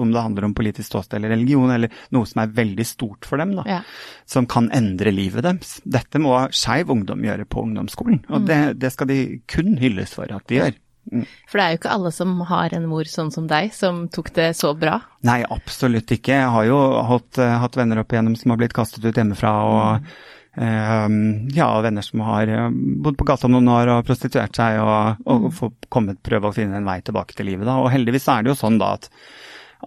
Om 0.00 0.12
det 0.12 0.24
handler 0.24 0.48
om 0.48 0.54
politisk 0.56 0.90
ståsted 0.90 1.18
eller 1.18 1.34
religion, 1.34 1.72
eller 1.72 1.92
noe 2.14 2.28
som 2.28 2.42
er 2.44 2.52
veldig 2.56 2.86
stort 2.88 3.28
for 3.28 3.40
dem, 3.40 3.54
da. 3.58 3.64
Ja. 3.68 3.80
Som 4.28 4.48
kan 4.50 4.68
endre 4.76 5.12
livet 5.14 5.46
deres. 5.46 5.78
Dette 5.84 6.20
må 6.22 6.36
skeiv 6.54 6.92
ungdom 6.92 7.24
gjøre 7.24 7.48
på 7.48 7.64
ungdomsskolen, 7.66 8.22
og 8.28 8.42
mm. 8.42 8.46
det, 8.50 8.60
det, 8.84 8.92
skal 8.94 9.10
de 9.10 9.20
kun 9.50 9.76
hylles 9.80 10.14
for 10.16 10.30
at 10.34 10.46
de 10.50 10.60
gjør. 10.60 10.78
Mm. 11.10 11.24
For 11.48 11.58
det 11.58 11.64
er 11.64 11.72
jo 11.72 11.78
ikke 11.80 11.94
alle 11.94 12.10
som 12.14 12.34
har 12.50 12.74
en 12.76 12.90
mor 12.90 13.08
sånn 13.08 13.32
som 13.34 13.46
deg, 13.50 13.72
som 13.74 14.04
tok 14.12 14.28
det 14.36 14.50
så 14.58 14.74
bra? 14.78 14.98
Nei, 15.26 15.40
absolutt 15.48 16.12
ikke. 16.12 16.36
Jeg 16.36 16.52
har 16.54 16.68
jo 16.68 16.82
hatt, 17.08 17.40
hatt 17.40 17.80
venner 17.80 18.02
opp 18.02 18.12
igjennom 18.12 18.36
som 18.38 18.52
har 18.52 18.60
blitt 18.60 18.76
kastet 18.76 19.08
ut 19.08 19.16
hjemmefra. 19.16 19.54
og 19.70 20.04
mm 20.04 20.28
ja, 20.56 21.80
venner 21.80 22.02
som 22.02 22.24
har 22.26 22.48
eh, 22.48 22.70
bodd 22.72 23.18
på 23.18 23.26
gata 23.28 23.48
noen 23.48 23.68
år 23.70 23.92
og 23.94 24.08
prostituert 24.08 24.56
seg, 24.56 24.80
og, 24.82 25.22
og 25.24 25.46
mm. 25.46 25.52
få 25.54 25.70
kommet, 25.88 26.22
prøve 26.26 26.50
å 26.50 26.56
finne 26.56 26.80
en 26.80 26.88
vei 26.88 26.98
tilbake 27.06 27.36
til 27.38 27.50
livet. 27.52 27.68
Da. 27.68 27.78
Og 27.78 27.92
heldigvis 27.92 28.26
er 28.32 28.42
det 28.42 28.52
jo 28.52 28.58
sånn 28.58 28.80
da 28.80 28.96
at, 28.98 29.06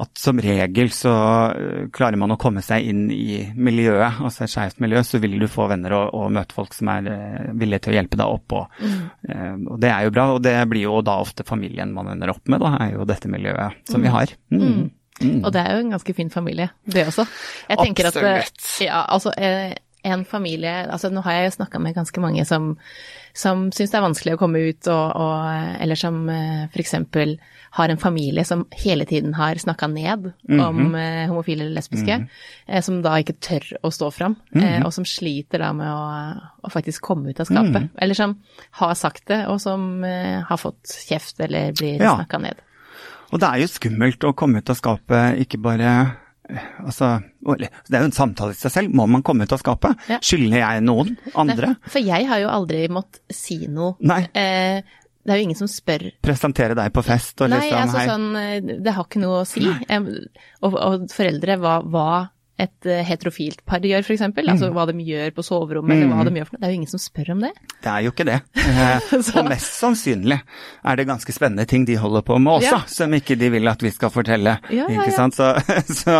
at 0.05 0.17
som 0.17 0.39
regel 0.41 0.89
så 0.95 1.13
øh, 1.51 1.83
klarer 1.93 2.17
man 2.21 2.33
å 2.33 2.39
komme 2.39 2.63
seg 2.65 2.87
inn 2.89 3.05
i 3.11 3.43
miljøet, 3.53 4.23
altså 4.23 4.47
et 4.47 4.55
skeivt 4.55 4.81
miljø, 4.83 5.03
så 5.05 5.19
vil 5.21 5.35
du 5.41 5.49
få 5.51 5.67
venner 5.69 5.97
og, 5.99 6.15
og 6.15 6.33
møte 6.39 6.55
folk 6.55 6.73
som 6.73 6.89
er 6.95 7.11
uh, 7.11 7.53
villige 7.59 7.83
til 7.83 7.93
å 7.93 7.99
hjelpe 7.99 8.23
deg 8.23 8.39
opp. 8.39 8.57
Og, 8.57 8.81
mm. 8.81 9.67
og, 9.67 9.77
det 9.83 9.91
er 9.91 10.07
jo 10.07 10.15
bra, 10.15 10.27
og 10.37 10.43
det 10.47 10.57
blir 10.71 10.87
jo 10.87 11.03
da 11.05 11.19
ofte 11.21 11.45
familien 11.47 11.93
man 11.93 12.15
ender 12.15 12.33
opp 12.33 12.47
med, 12.47 12.63
da, 12.63 12.75
er 12.87 12.95
jo 12.95 13.07
dette 13.09 13.31
miljøet 13.31 13.83
som 13.89 13.99
mm. 13.99 14.07
vi 14.07 14.17
har. 14.17 14.37
Mm. 14.49 14.67
mm. 14.67 14.91
Mm. 15.21 15.43
Og 15.45 15.51
det 15.53 15.61
er 15.61 15.75
jo 15.75 15.81
en 15.83 15.91
ganske 15.93 16.13
fin 16.17 16.29
familie, 16.33 16.71
det 16.89 17.03
også. 17.05 17.23
Jeg 17.69 17.77
tenker 17.77 18.07
Absolutt. 18.09 18.55
At, 18.57 18.69
ja, 18.81 19.03
altså, 19.13 19.31
en 20.03 20.25
familie 20.27 20.71
altså 20.91 21.09
Nå 21.13 21.23
har 21.25 21.37
jeg 21.37 21.47
jo 21.47 21.55
snakka 21.57 21.79
med 21.81 21.95
ganske 21.95 22.21
mange 22.23 22.43
som, 22.47 22.73
som 23.35 23.65
syns 23.71 23.93
det 23.93 23.97
er 23.99 24.05
vanskelig 24.05 24.35
å 24.35 24.39
komme 24.41 24.61
ut, 24.67 24.87
og, 24.91 25.15
og, 25.15 25.77
eller 25.83 25.99
som 25.99 26.17
uh, 26.27 26.65
f.eks. 26.67 26.95
har 27.77 27.93
en 27.93 28.01
familie 28.01 28.43
som 28.47 28.65
hele 28.83 29.07
tiden 29.09 29.33
har 29.37 29.59
snakka 29.59 29.87
ned 29.87 30.27
mm 30.27 30.59
-hmm. 30.59 30.65
om 30.67 30.95
uh, 30.95 31.27
homofile 31.31 31.63
eller 31.63 31.75
lesbiske, 31.75 32.17
mm 32.17 32.27
-hmm. 32.67 32.81
som 32.81 33.01
da 33.01 33.17
ikke 33.19 33.39
tør 33.39 33.63
å 33.83 33.91
stå 33.91 34.11
fram, 34.11 34.35
mm 34.51 34.63
-hmm. 34.63 34.85
og 34.85 34.93
som 34.93 35.05
sliter 35.05 35.59
da 35.59 35.73
med 35.73 35.87
å, 35.87 36.33
å 36.63 36.69
faktisk 36.69 37.01
komme 37.01 37.29
ut 37.29 37.39
av 37.39 37.45
skapet. 37.45 37.81
Mhm. 37.81 37.89
Eller 37.97 38.13
som 38.13 38.37
har 38.71 38.93
sagt 38.93 39.27
det, 39.27 39.47
og 39.47 39.61
som 39.61 40.03
har 40.47 40.57
fått 40.57 41.07
kjeft 41.09 41.39
eller 41.39 41.71
blir 41.71 42.01
ja. 42.01 42.15
snakka 42.15 42.37
ned. 42.37 42.55
Og 43.31 43.39
det 43.39 43.47
er 43.47 43.57
jo 43.57 43.67
skummelt 43.67 44.23
å 44.23 44.33
komme 44.33 44.57
ut 44.57 44.69
av 44.69 44.75
skapet, 44.75 45.39
ikke 45.39 45.57
bare 45.57 46.23
Altså, 46.83 47.09
det 47.55 47.69
er 47.95 48.01
jo 48.03 48.09
en 48.09 48.15
samtale 48.15 48.55
i 48.55 48.57
seg 48.59 48.73
selv. 48.73 48.95
Må 48.95 49.05
man 49.09 49.23
komme 49.25 49.47
ut 49.47 49.55
av 49.55 49.61
skapet? 49.61 50.01
Ja. 50.11 50.19
Skylder 50.23 50.59
jeg 50.59 50.83
noen 50.83 51.15
andre? 51.39 51.73
Nei, 51.75 51.93
for 51.93 52.03
jeg 52.03 52.27
har 52.29 52.41
jo 52.43 52.51
aldri 52.51 52.83
måttet 52.91 53.23
si 53.33 53.61
noe. 53.71 53.95
Nei. 54.03 54.21
Eh, 54.35 54.99
det 55.23 55.31
er 55.31 55.39
jo 55.39 55.47
ingen 55.47 55.57
som 55.57 55.69
spør. 55.71 56.09
Presentere 56.23 56.75
deg 56.75 56.91
på 56.93 57.03
fest 57.05 57.39
og 57.45 57.51
Nei, 57.53 57.61
liksom 57.63 57.77
Nei, 57.77 57.83
altså 57.87 58.03
sånn, 58.11 58.27
eh, 58.41 58.79
det 58.83 58.95
har 58.97 59.07
ikke 59.07 59.21
noe 59.23 59.41
å 59.41 59.47
si. 59.47 59.63
Og, 59.63 60.75
og, 60.75 61.05
foreldre, 61.15 61.57
hva, 61.63 61.77
hva 61.87 62.07
et 62.61 62.85
eh, 62.85 63.01
heterofilt 63.01 63.63
par 63.65 63.81
gjør, 63.81 64.03
f.eks. 64.05 64.21
Mm. 64.29 64.41
Altså 64.53 64.69
hva 64.73 64.85
de 64.89 64.93
gjør 65.01 65.31
på 65.33 65.45
soverommet, 65.45 65.97
mm. 65.97 66.03
eller 66.03 66.19
hva 66.19 66.25
de 66.27 66.37
gjør 66.37 66.49
for 66.49 66.55
noe. 66.55 66.61
Det 66.61 66.67
er 66.67 66.73
jo 66.73 66.77
ingen 66.79 66.91
som 66.91 67.01
spør 67.01 67.31
om 67.33 67.41
det. 67.41 67.49
Det 67.81 67.89
er 67.89 68.05
jo 68.05 68.13
ikke 68.13 68.29
det. 68.29 68.39
Eh, 68.73 69.11
og 69.37 69.45
mest 69.51 69.75
sannsynlig 69.75 70.37
er 70.39 70.97
det 70.97 71.03
ganske 71.05 71.33
spennende 71.35 71.65
ting 71.69 71.83
de 71.85 71.97
holder 71.99 72.23
på 72.25 72.37
med 72.41 72.61
også, 72.61 72.77
ja. 72.79 72.79
som 72.89 73.11
ikke 73.13 73.35
de 73.37 73.49
vil 73.53 73.69
at 73.69 73.83
vi 73.83 73.91
skal 73.93 74.09
fortelle. 74.09 74.55
Ja, 74.73 74.87
ja, 74.89 75.03
ikke 75.03 75.13
sant? 75.13 75.35
Så, 75.37 75.51
så, 76.01 76.15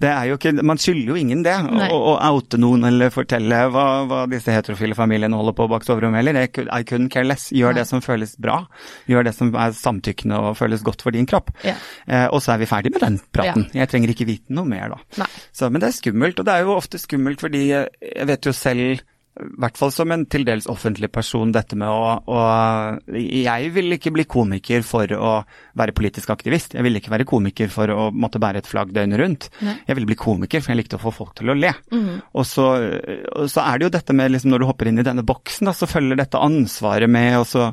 det 0.00 0.08
er 0.08 0.30
jo 0.30 0.38
ikke 0.38 0.52
Man 0.64 0.80
skylder 0.80 1.12
jo 1.12 1.18
ingen 1.18 1.42
det, 1.44 1.56
å, 1.90 1.98
å, 1.98 2.14
oute 2.30 2.60
noen 2.62 2.86
eller 2.88 3.12
fortelle 3.12 3.58
hva, 3.74 3.84
hva, 4.08 4.22
disse 4.30 4.54
heterofile 4.54 4.96
familiene 4.96 5.36
holder 5.36 5.56
på 5.58 5.66
bak 5.72 5.84
soverommet 5.86 6.22
heller. 6.22 6.40
I 6.40 6.86
couldn't 6.86 7.10
care 7.12 7.26
less. 7.26 7.50
Gjør 7.52 7.74
Nei. 7.74 7.82
det 7.82 7.86
som 7.90 8.04
føles 8.04 8.36
bra. 8.40 8.62
Gjør 9.10 9.26
det 9.28 9.34
som 9.36 9.50
er 9.52 9.74
samtykkende 9.76 10.40
og 10.40 10.56
føles 10.60 10.86
godt 10.86 11.04
for 11.04 11.16
din 11.16 11.28
kropp. 11.28 11.52
Eh, 11.66 12.26
og 12.30 12.38
så 12.40 12.54
er 12.54 12.62
vi 12.62 12.70
ferdig 12.70 12.94
med 12.94 13.04
den 13.04 13.20
praten. 13.34 13.66
Jeg 13.76 13.90
trenger 13.92 14.14
ikke 14.14 14.28
vite 14.30 14.56
noe 14.56 14.68
mer 14.70 14.94
da. 14.94 15.02
Nei. 15.24 15.30
Så 15.50 15.69
men 15.70 15.82
det 15.82 15.90
er 15.90 15.96
skummelt. 15.96 16.40
Og 16.40 16.46
det 16.46 16.56
er 16.56 16.66
jo 16.66 16.76
ofte 16.76 17.00
skummelt 17.00 17.42
fordi 17.42 17.64
jeg 17.70 18.28
vet 18.28 18.46
jo 18.46 18.52
selv, 18.56 19.02
i 19.40 19.46
hvert 19.62 19.78
fall 19.78 19.92
som 19.94 20.10
en 20.12 20.24
til 20.28 20.42
dels 20.44 20.66
offentlig 20.68 21.08
person, 21.14 21.52
dette 21.54 21.78
med 21.78 21.88
å, 21.88 22.16
å 22.28 22.40
Jeg 23.14 23.70
vil 23.72 23.94
ikke 23.96 24.12
bli 24.12 24.26
komiker 24.28 24.82
for 24.84 25.14
å 25.16 25.32
være 25.78 25.94
politisk 25.96 26.32
aktivist. 26.34 26.74
Jeg 26.76 26.84
ville 26.84 27.00
ikke 27.00 27.14
være 27.14 27.28
komiker 27.30 27.70
for 27.72 27.94
å 27.94 28.10
måtte 28.10 28.42
bære 28.42 28.60
et 28.60 28.68
flagg 28.68 28.92
døgnet 28.96 29.22
rundt. 29.22 29.48
Nei. 29.64 29.78
Jeg 29.86 29.96
ville 29.96 30.10
bli 30.10 30.18
komiker 30.20 30.64
for 30.64 30.74
jeg 30.74 30.82
likte 30.82 30.98
å 30.98 31.04
få 31.06 31.14
folk 31.22 31.32
til 31.38 31.54
å 31.54 31.56
le. 31.56 31.72
Mm. 31.94 32.12
Og, 32.34 32.44
så, 32.48 32.68
og, 33.32 33.46
så, 33.48 33.64
er 33.64 33.78
det 33.78 33.88
jo 33.88 33.96
dette 33.96 34.16
med 34.18 34.34
liksom, 34.34 34.52
når 34.52 34.62
du 34.62 34.70
hopper 34.72 34.90
inn 34.90 35.00
i 35.00 35.06
denne 35.06 35.26
boksen, 35.26 35.70
da, 35.70 35.76
så 35.78 35.88
følger 35.88 36.20
dette 36.20 36.46
ansvaret 36.50 37.10
med. 37.10 37.38
og 37.40 37.48
så 37.48 37.70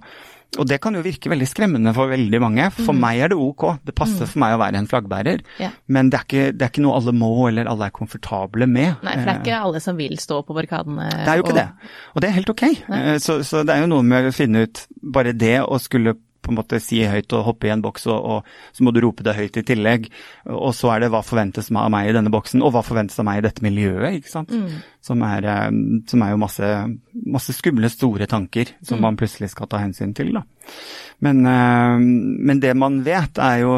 og 0.55 0.67
det 0.69 0.79
kan 0.81 0.95
jo 0.95 1.03
virke 1.05 1.29
veldig 1.31 1.47
skremmende 1.49 1.91
for 1.95 2.09
veldig 2.11 2.39
mange. 2.41 2.67
For 2.73 2.95
mm. 2.95 3.01
meg 3.03 3.23
er 3.25 3.31
det 3.33 3.37
ok, 3.41 3.65
det 3.87 3.93
passer 3.97 4.25
mm. 4.25 4.31
for 4.31 4.41
meg 4.43 4.55
å 4.55 4.61
være 4.61 4.81
en 4.81 4.89
flaggbærer. 4.89 5.43
Ja. 5.61 5.71
Men 5.91 6.11
det 6.11 6.21
er, 6.21 6.27
ikke, 6.27 6.45
det 6.55 6.65
er, 6.65 6.71
ikke, 6.71 6.83
noe 6.85 6.97
alle 6.97 7.13
må 7.15 7.31
eller 7.49 7.69
alle 7.69 7.89
er 7.89 7.95
komfortable 7.95 8.69
med. 8.69 9.03
Nei, 9.05 9.17
for 9.17 9.27
det 9.27 9.33
er 9.35 9.43
ikke 9.43 9.59
alle 9.67 9.81
som 9.83 9.99
vil 9.99 10.15
stå 10.21 10.39
på 10.47 10.55
barrikadene. 10.57 11.09
Det 11.11 11.33
er 11.33 11.41
jo 11.41 11.45
ikke 11.45 11.55
og... 11.55 11.59
det. 11.59 11.91
Og 12.13 12.23
det 12.23 12.29
er 12.29 12.37
helt 12.39 12.53
ok. 12.53 12.63
Eh, 12.69 13.11
så, 13.23 13.39
så, 13.47 13.65
det 13.67 13.75
er 13.75 13.83
jo 13.83 13.91
noe 13.91 14.07
med 14.07 14.31
å 14.31 14.35
finne 14.35 14.65
ut 14.65 14.85
bare 15.17 15.35
det 15.37 15.57
å 15.65 15.81
skulle 15.81 16.15
på 16.47 16.53
en 16.53 16.59
måte 16.59 16.79
si 16.83 17.01
høyt 17.07 17.33
og 17.35 17.45
hoppe 17.49 17.69
i 17.69 17.73
en 17.73 17.83
boks, 17.83 18.07
og, 18.09 18.17
og, 18.17 18.53
så 18.75 18.85
må 18.85 18.93
du 18.95 19.01
rope 19.03 19.25
det 19.25 19.35
høyt 19.37 19.59
i 19.59 19.65
tillegg. 19.67 20.07
Og 20.55 20.71
så 20.75 20.93
er 20.93 21.03
det 21.03 21.11
hva 21.13 21.21
forventes 21.25 21.69
av 21.73 21.91
meg 21.93 22.09
i 22.09 22.15
denne 22.15 22.31
boksen, 22.33 22.63
og 22.65 22.73
hva 22.75 22.85
forventes 22.85 23.19
av 23.21 23.27
meg 23.27 23.41
i 23.41 23.45
dette 23.47 23.65
miljøet, 23.65 24.21
ikke 24.21 24.33
sant. 24.33 24.53
Mm. 24.55 24.79
Som, 25.07 25.21
er, 25.27 25.49
eh, 25.51 25.67
som, 26.09 26.23
er, 26.23 26.33
jo 26.33 26.41
masse, 26.41 26.71
masse 27.37 27.55
skumle, 27.57 27.91
store 27.91 28.29
tanker 28.29 28.73
som 28.81 28.99
mm. 28.99 29.05
man 29.05 29.19
plutselig 29.19 29.51
skal 29.53 29.69
ta 29.71 29.83
hensyn 29.83 30.15
til, 30.17 30.33
da. 30.35 30.43
Men, 31.23 31.45
eh, 31.49 32.07
men 32.49 32.63
det 32.63 32.73
man 32.77 33.03
vet, 33.05 33.39
er 33.41 33.61
jo 33.65 33.77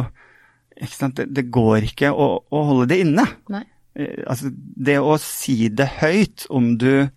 ikke 0.79 0.95
sant, 0.95 1.19
det, 1.27 1.49
går 1.51 1.89
ikke 1.89 2.13
å, 2.13 2.31
å, 2.47 2.63
holde 2.69 2.87
det 2.93 3.01
inne. 3.03 3.25
Nei. 3.51 3.65
Eh, 3.99 4.23
altså, 4.29 4.51
det 4.53 4.99
å 5.01 5.17
si 5.21 5.67
det 5.73 5.89
høyt, 5.99 6.47
om 6.53 6.75
du 6.79 7.09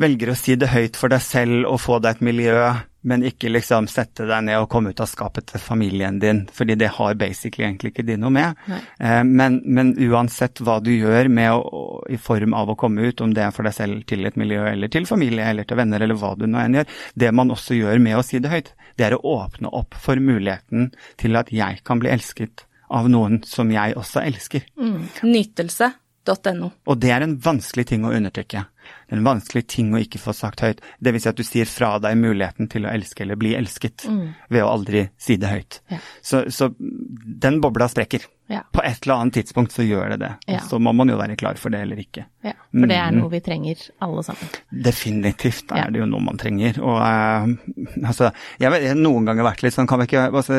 velger 0.00 0.32
å 0.32 0.38
si 0.38 0.56
det 0.56 0.72
høyt 0.72 0.96
for 0.98 1.12
deg 1.12 1.22
selv 1.24 1.68
og 1.68 1.80
få 1.82 2.00
deg 2.02 2.16
et 2.16 2.24
miljø 2.24 2.56
men 3.02 3.24
ikke 3.26 3.50
liksom 3.50 3.88
sette 3.90 4.26
deg 4.28 4.44
ned 4.46 4.62
og 4.62 4.68
komme 4.70 4.92
ut 4.92 5.00
av 5.02 5.08
skapet 5.10 5.48
til 5.50 5.62
familien 5.62 6.20
din, 6.22 6.44
fordi 6.54 6.76
det 6.78 6.92
har 6.96 7.18
basically 7.18 7.66
egentlig 7.66 7.92
ikke 7.92 8.06
de 8.06 8.16
noe 8.20 8.32
med. 8.34 8.60
Eh, 8.70 9.22
men, 9.26 9.60
men, 9.64 9.94
uansett 10.06 10.62
hva 10.62 10.78
du 10.82 10.92
gjør 10.94 11.30
med 11.32 11.52
å, 11.56 11.82
i 12.10 12.18
form 12.20 12.54
av 12.58 12.70
å 12.72 12.78
komme 12.78 13.08
ut, 13.10 13.20
om 13.24 13.34
det 13.34 13.44
er 13.46 13.54
for 13.54 13.66
deg 13.66 13.76
selv 13.76 14.04
til 14.10 14.26
et 14.28 14.38
miljø 14.38 14.64
eller 14.70 14.92
til 14.92 15.06
familie 15.08 15.48
eller 15.50 15.68
til 15.68 15.80
venner 15.80 16.02
eller 16.02 16.18
hva 16.18 16.34
du 16.38 16.46
nå 16.46 16.60
enn 16.62 16.78
gjør, 16.80 16.98
det 17.18 17.32
man 17.34 17.54
også 17.54 17.78
gjør 17.78 18.02
med 18.02 18.18
å 18.18 18.26
si 18.26 18.42
det 18.42 18.52
høyt, 18.52 18.74
det 18.98 19.08
er 19.08 19.16
å 19.16 19.22
åpne 19.34 19.72
opp 19.74 19.98
for 19.98 20.20
muligheten 20.22 20.92
til 21.20 21.40
at 21.40 21.50
jeg 21.54 21.82
kan 21.86 22.02
bli 22.02 22.12
elsket 22.12 22.66
av 22.92 23.08
noen 23.10 23.40
som 23.48 23.70
jeg 23.72 23.96
også 23.98 24.22
elsker. 24.22 24.66
Mm. 24.76 25.08
Nytelse.no. 25.24 26.70
Og 26.86 27.00
det 27.00 27.10
er 27.14 27.24
en 27.24 27.38
vanskelig 27.42 27.88
ting 27.88 28.06
å 28.06 28.12
undertrykke 28.14 28.66
en 29.12 29.24
vanskelig 29.26 29.64
ting 29.70 29.92
å 29.94 30.00
ikke 30.02 30.20
få 30.22 30.34
sagt 30.36 30.64
høyt. 30.64 30.82
Dvs. 31.04 31.24
Si 31.24 31.30
at 31.30 31.38
du 31.38 31.44
sier 31.46 31.68
fra 31.70 31.94
deg 32.02 32.18
muligheten 32.20 32.70
til 32.72 32.86
å 32.86 32.92
elske 32.92 33.26
eller 33.26 33.40
bli 33.40 33.54
elsket 33.58 34.06
mm. 34.08 34.22
ved 34.52 34.64
å 34.64 34.70
aldri 34.72 35.06
si 35.20 35.38
det 35.40 35.52
høyt. 35.52 35.80
Ja. 35.92 36.00
Så, 36.24 36.44
så, 36.54 36.70
den 36.78 37.60
bobla 37.64 37.90
sprekker. 37.92 38.26
Ja. 38.52 38.60
På 38.72 38.82
et 38.84 39.06
eller 39.06 39.14
annet 39.14 39.34
tidspunkt 39.34 39.72
så 39.72 39.82
gjør 39.82 40.12
det 40.12 40.18
det. 40.20 40.32
Ja. 40.46 40.60
Så 40.68 40.78
må 40.78 40.92
man 40.92 41.08
jo 41.08 41.16
være 41.16 41.38
klar 41.40 41.56
for 41.60 41.72
det 41.72 41.80
eller 41.86 42.00
ikke. 42.02 42.26
Ja, 42.44 42.52
For 42.68 42.90
det 42.90 42.98
er 42.98 43.14
mm. 43.14 43.20
noe 43.22 43.32
vi 43.32 43.40
trenger 43.44 43.86
alle 44.04 44.24
sammen. 44.26 44.52
Definitivt 44.84 45.72
er 45.72 45.92
det 45.94 46.02
jo 46.02 46.08
noe 46.10 46.26
man 46.26 46.40
trenger. 46.40 46.80
Og 46.82 46.98
uh, 46.98 48.04
altså, 48.10 48.28
jeg 48.60 48.68
har 48.68 48.98
noen 48.98 49.30
ganger 49.30 49.46
vært 49.46 49.64
litt 49.64 49.76
sånn, 49.76 49.88
kan 49.88 50.02
vi 50.02 50.10
ikke 50.10 50.26
altså, 50.28 50.58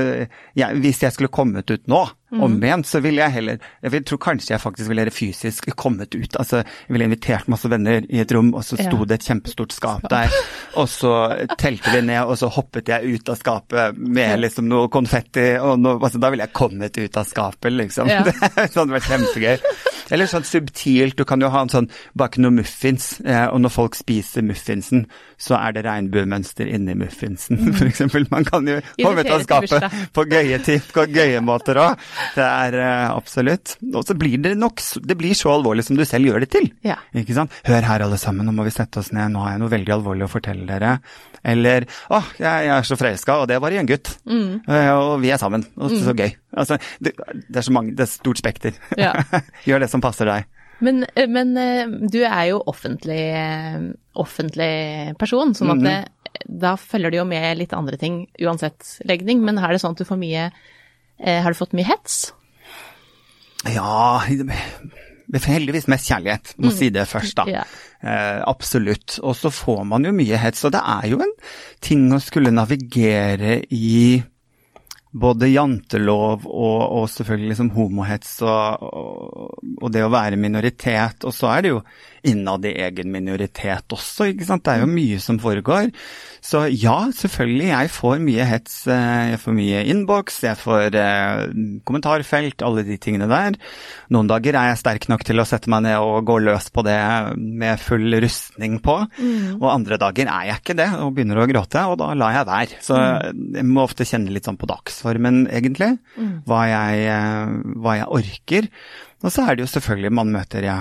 jeg, 0.58 0.82
Hvis 0.82 1.04
jeg 1.04 1.14
skulle 1.14 1.34
kommet 1.34 1.70
ut 1.70 1.86
nå, 1.92 2.02
mm. 2.34 2.42
omvendt, 2.48 2.90
så 2.90 3.02
ville 3.04 3.22
jeg 3.22 3.36
heller 3.38 3.60
Jeg 3.84 4.06
tror 4.10 4.22
kanskje 4.26 4.56
jeg 4.56 4.64
faktisk 4.64 4.90
ville 4.90 5.06
fysisk 5.14 5.70
kommet 5.78 6.16
ut. 6.16 6.38
Altså, 6.40 6.64
jeg 6.64 6.96
ville 6.96 7.10
invitert 7.10 7.50
masse 7.52 7.70
venner 7.70 8.08
i 8.10 8.24
et 8.24 8.34
rom, 8.34 8.54
og 8.58 8.66
så 8.66 8.80
sto 8.80 9.06
det 9.06 9.20
et 9.20 9.28
kjempestort 9.30 9.76
skap 9.76 10.08
der. 10.12 10.34
Og 10.80 10.90
så 10.90 11.14
telte 11.60 11.94
vi 11.94 12.02
ned, 12.08 12.24
og 12.26 12.38
så 12.40 12.50
hoppet 12.54 12.90
jeg 12.90 13.20
ut 13.20 13.30
av 13.30 13.38
skapet 13.40 14.00
med 14.00 14.40
liksom 14.42 14.70
noe 14.72 14.90
konfetti, 14.94 15.52
og 15.62 15.78
noe, 15.84 16.00
altså, 16.00 16.22
da 16.22 16.32
ville 16.34 16.48
jeg 16.48 16.56
kommet 16.58 16.98
ut 16.98 17.20
av 17.20 17.30
skapet, 17.30 17.76
liksom. 17.84 18.12
Ja. 18.12 18.24
Det 18.64 18.72
hadde 18.74 18.96
vært 18.96 19.10
kjempegøy. 19.12 19.74
Eller 20.14 20.28
sånn 20.30 20.46
subtilt, 20.46 21.16
du 21.18 21.24
kan 21.28 21.42
jo 21.42 21.50
ha 21.54 21.64
en 21.64 21.72
sånn 21.72 21.88
bake 22.20 22.42
noe 22.44 22.54
muffins, 22.54 23.16
og 23.24 23.62
når 23.64 23.72
folk 23.72 23.96
spiser 23.98 24.44
muffinsen, 24.46 25.06
så 25.40 25.58
er 25.58 25.76
det 25.76 25.84
regnbuemønster 25.88 26.70
inni 26.70 26.96
muffinsen, 26.98 27.60
mm. 27.64 27.74
f.eks. 27.80 28.04
Man 28.32 28.48
kan 28.48 28.68
jo 28.70 28.80
komme 29.00 29.24
ut 29.24 29.32
av 29.34 29.44
skapet 29.46 29.98
på 30.16 30.26
gøye, 30.30 30.60
på 30.94 31.08
gøye 31.12 31.42
måter 31.44 31.80
òg. 31.82 32.04
Det 32.38 32.46
er 32.46 32.80
eh, 32.80 33.08
absolutt. 33.10 33.78
Og 33.94 34.04
så 34.08 34.16
blir 34.18 34.40
det 34.44 34.56
nok 34.60 34.82
Det 35.04 35.16
blir 35.18 35.36
så 35.38 35.54
alvorlig 35.54 35.86
som 35.88 35.98
du 35.98 36.04
selv 36.08 36.30
gjør 36.30 36.44
det 36.44 36.52
til. 36.56 36.70
Ja. 36.86 37.00
Ikke 37.18 37.36
sant. 37.38 37.54
Hør 37.68 37.86
her, 37.88 38.06
alle 38.06 38.20
sammen, 38.22 38.48
nå 38.48 38.56
må 38.56 38.68
vi 38.68 38.76
sette 38.76 39.02
oss 39.02 39.12
ned, 39.16 39.34
nå 39.34 39.44
har 39.44 39.56
jeg 39.56 39.64
noe 39.64 39.74
veldig 39.74 39.96
alvorlig 39.98 40.28
å 40.28 40.32
fortelle 40.32 40.68
dere. 40.70 40.98
Eller 41.44 41.86
å, 42.08 42.22
jeg, 42.40 42.68
jeg 42.68 42.72
er 42.72 42.88
så 42.88 42.98
forelska, 43.00 43.36
og 43.44 43.50
det 43.52 43.60
var 43.64 43.76
i 43.76 43.80
en 43.82 43.90
gutt. 43.90 44.14
Mm. 44.24 44.64
Eh, 44.64 44.90
og 44.96 45.18
vi 45.24 45.32
er 45.34 45.42
sammen, 45.42 45.66
og 45.76 45.92
det 45.92 46.00
er 46.00 46.06
så 46.06 46.16
mm. 46.16 46.22
gøy. 46.24 46.36
Altså, 46.64 46.78
det, 47.04 47.14
det, 47.20 47.56
er 47.60 47.66
så 47.68 47.76
mange, 47.76 47.96
det 47.98 48.06
er 48.06 48.12
stort 48.14 48.40
spekter. 48.40 48.78
Ja. 49.00 49.12
Gjør 49.68 49.84
det 49.84 49.90
som 49.92 50.04
passer 50.04 50.30
deg. 50.30 50.48
Men, 50.84 51.04
eh, 51.14 51.28
men, 51.32 51.56
eh, 51.60 51.84
du 52.12 52.22
er 52.24 52.54
jo 52.54 52.62
offentlig, 52.72 53.26
offentlig 54.20 54.74
person, 55.20 55.52
sånn 55.58 55.76
at 55.76 55.84
det, 55.84 55.98
da 56.48 56.78
følger 56.80 57.14
det 57.14 57.20
jo 57.20 57.28
med 57.30 57.60
litt 57.60 57.76
andre 57.76 58.00
ting 58.00 58.24
uansett 58.42 58.98
legning. 59.10 59.44
Men 59.44 59.60
er 59.60 59.76
det 59.76 59.84
sånn 59.84 59.98
at 59.98 60.04
du 60.04 60.08
får 60.08 60.20
mye 60.20 60.48
Har 61.24 61.54
du 61.54 61.56
fått 61.56 61.76
mye 61.78 61.86
hets? 61.88 62.34
Ja 63.70 64.24
heldigvis 65.42 65.88
mest 65.90 66.10
kjærlighet, 66.12 66.54
må 66.60 66.70
mm. 66.70 66.76
si 66.78 66.90
det 66.94 67.08
først, 67.10 67.36
da. 67.40 67.46
Yeah. 67.50 67.72
Eh, 68.04 68.42
absolutt. 68.46 69.18
Og 69.24 69.34
så 69.40 69.50
får 69.54 69.82
man 69.90 70.06
jo 70.06 70.14
mye 70.14 70.38
hets, 70.38 70.66
og 70.68 70.76
det 70.76 70.84
er 70.84 71.10
jo 71.10 71.22
en 71.26 71.34
ting 71.84 72.06
å 72.14 72.22
skulle 72.22 72.54
navigere 72.54 73.64
i 73.74 74.22
både 75.14 75.52
jantelov 75.52 76.48
og, 76.50 76.80
og 76.98 77.10
selvfølgelig 77.14 77.52
liksom 77.52 77.70
homohets 77.76 78.40
og, 78.42 78.86
og, 78.88 79.60
og, 79.78 79.88
det 79.94 80.02
å 80.06 80.12
være 80.14 80.40
minoritet. 80.42 81.26
Og 81.28 81.36
så 81.36 81.52
er 81.54 81.66
det 81.66 81.74
jo 81.76 81.84
innad 82.24 82.66
i 82.66 82.76
egen 82.86 83.12
minoritet 83.14 83.94
også, 83.94 84.30
ikke 84.32 84.48
sant. 84.48 84.64
Det 84.66 84.74
er 84.76 84.84
jo 84.84 84.92
mye 84.92 85.20
som 85.22 85.40
foregår. 85.42 85.90
Så 86.44 86.66
ja, 86.72 86.98
selvfølgelig, 87.16 87.70
jeg 87.70 87.92
får 87.94 88.18
mye 88.24 88.48
hets. 88.48 88.76
Eh, 88.92 89.34
jeg 89.34 89.40
får 89.44 89.56
mye 89.56 89.84
innboks, 89.94 90.40
jeg 90.44 90.60
får 90.60 90.98
eh, 91.00 91.44
kommentarfelt, 91.88 92.66
alle 92.68 92.84
de 92.88 92.98
tingene 93.02 93.30
der. 93.32 93.56
Noen 94.12 94.32
dager 94.32 94.58
er 94.60 94.72
jeg 94.72 94.82
sterk 94.82 95.08
nok 95.12 95.24
til 95.28 95.40
å 95.40 95.48
sette 95.48 95.72
meg 95.72 95.86
ned 95.86 96.04
og 96.04 96.28
gå 96.28 96.40
løs 96.44 96.68
på 96.74 96.84
det 96.88 97.00
med 97.38 97.80
full 97.80 98.20
rustning 98.24 98.80
på. 98.84 98.98
Mm. 99.20 99.62
Og 99.62 99.70
andre 99.72 100.00
dager 100.02 100.28
er 100.28 100.52
jeg 100.52 100.64
ikke 100.64 100.78
det 100.80 100.90
og 101.00 101.16
begynner 101.16 101.44
å 101.44 101.48
gråte, 101.50 101.86
og 101.88 102.00
da 102.04 102.12
lar 102.18 102.36
jeg 102.36 102.50
være. 102.52 102.82
Så 102.84 103.00
mm. 103.00 103.48
jeg 103.62 103.70
må 103.72 103.88
ofte 103.88 104.08
kjenne 104.08 104.36
litt 104.36 104.50
sånn 104.50 104.60
på 104.60 104.70
dagsformen, 104.72 105.46
egentlig, 105.48 105.94
mm. 106.18 106.36
hva, 106.50 106.66
jeg, 106.72 107.08
eh, 107.14 107.58
hva 107.84 107.98
jeg 108.02 108.14
orker. 108.20 108.72
Og 109.24 109.32
så 109.32 109.46
er 109.46 109.56
det 109.56 109.64
jo 109.64 109.72
selvfølgelig 109.72 110.12
man 110.12 110.32
møter 110.34 110.66
ja, 110.66 110.78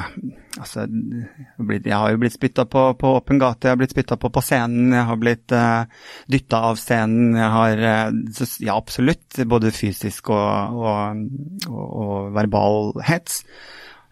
altså, 0.59 0.87
Jeg 0.88 1.94
har 1.94 2.11
jo 2.11 2.18
blitt 2.22 2.35
spytta 2.35 2.64
på 2.66 2.85
på 2.98 3.12
åpen 3.20 3.38
gate, 3.38 3.68
jeg 3.68 3.76
har 3.76 3.78
blitt 3.78 3.94
spytta 3.94 4.18
på 4.18 4.33
på 4.35 4.42
scenen, 4.42 4.90
jeg 4.96 5.07
har 5.07 5.20
blitt 5.20 5.55
uh, 5.55 5.61
eh, 5.62 6.09
dytta 6.35 6.62
av 6.70 6.81
scenen. 6.81 7.37
Jeg 7.38 7.52
har 7.57 7.85
uh, 7.87 8.42
Ja, 8.62 8.74
absolutt. 8.76 9.38
Både 9.46 9.70
fysisk 9.74 10.33
og, 10.35 10.83
og, 10.83 11.22
og, 11.70 11.87
og 11.87 12.35
verbal 12.35 12.92
hets. 13.07 13.44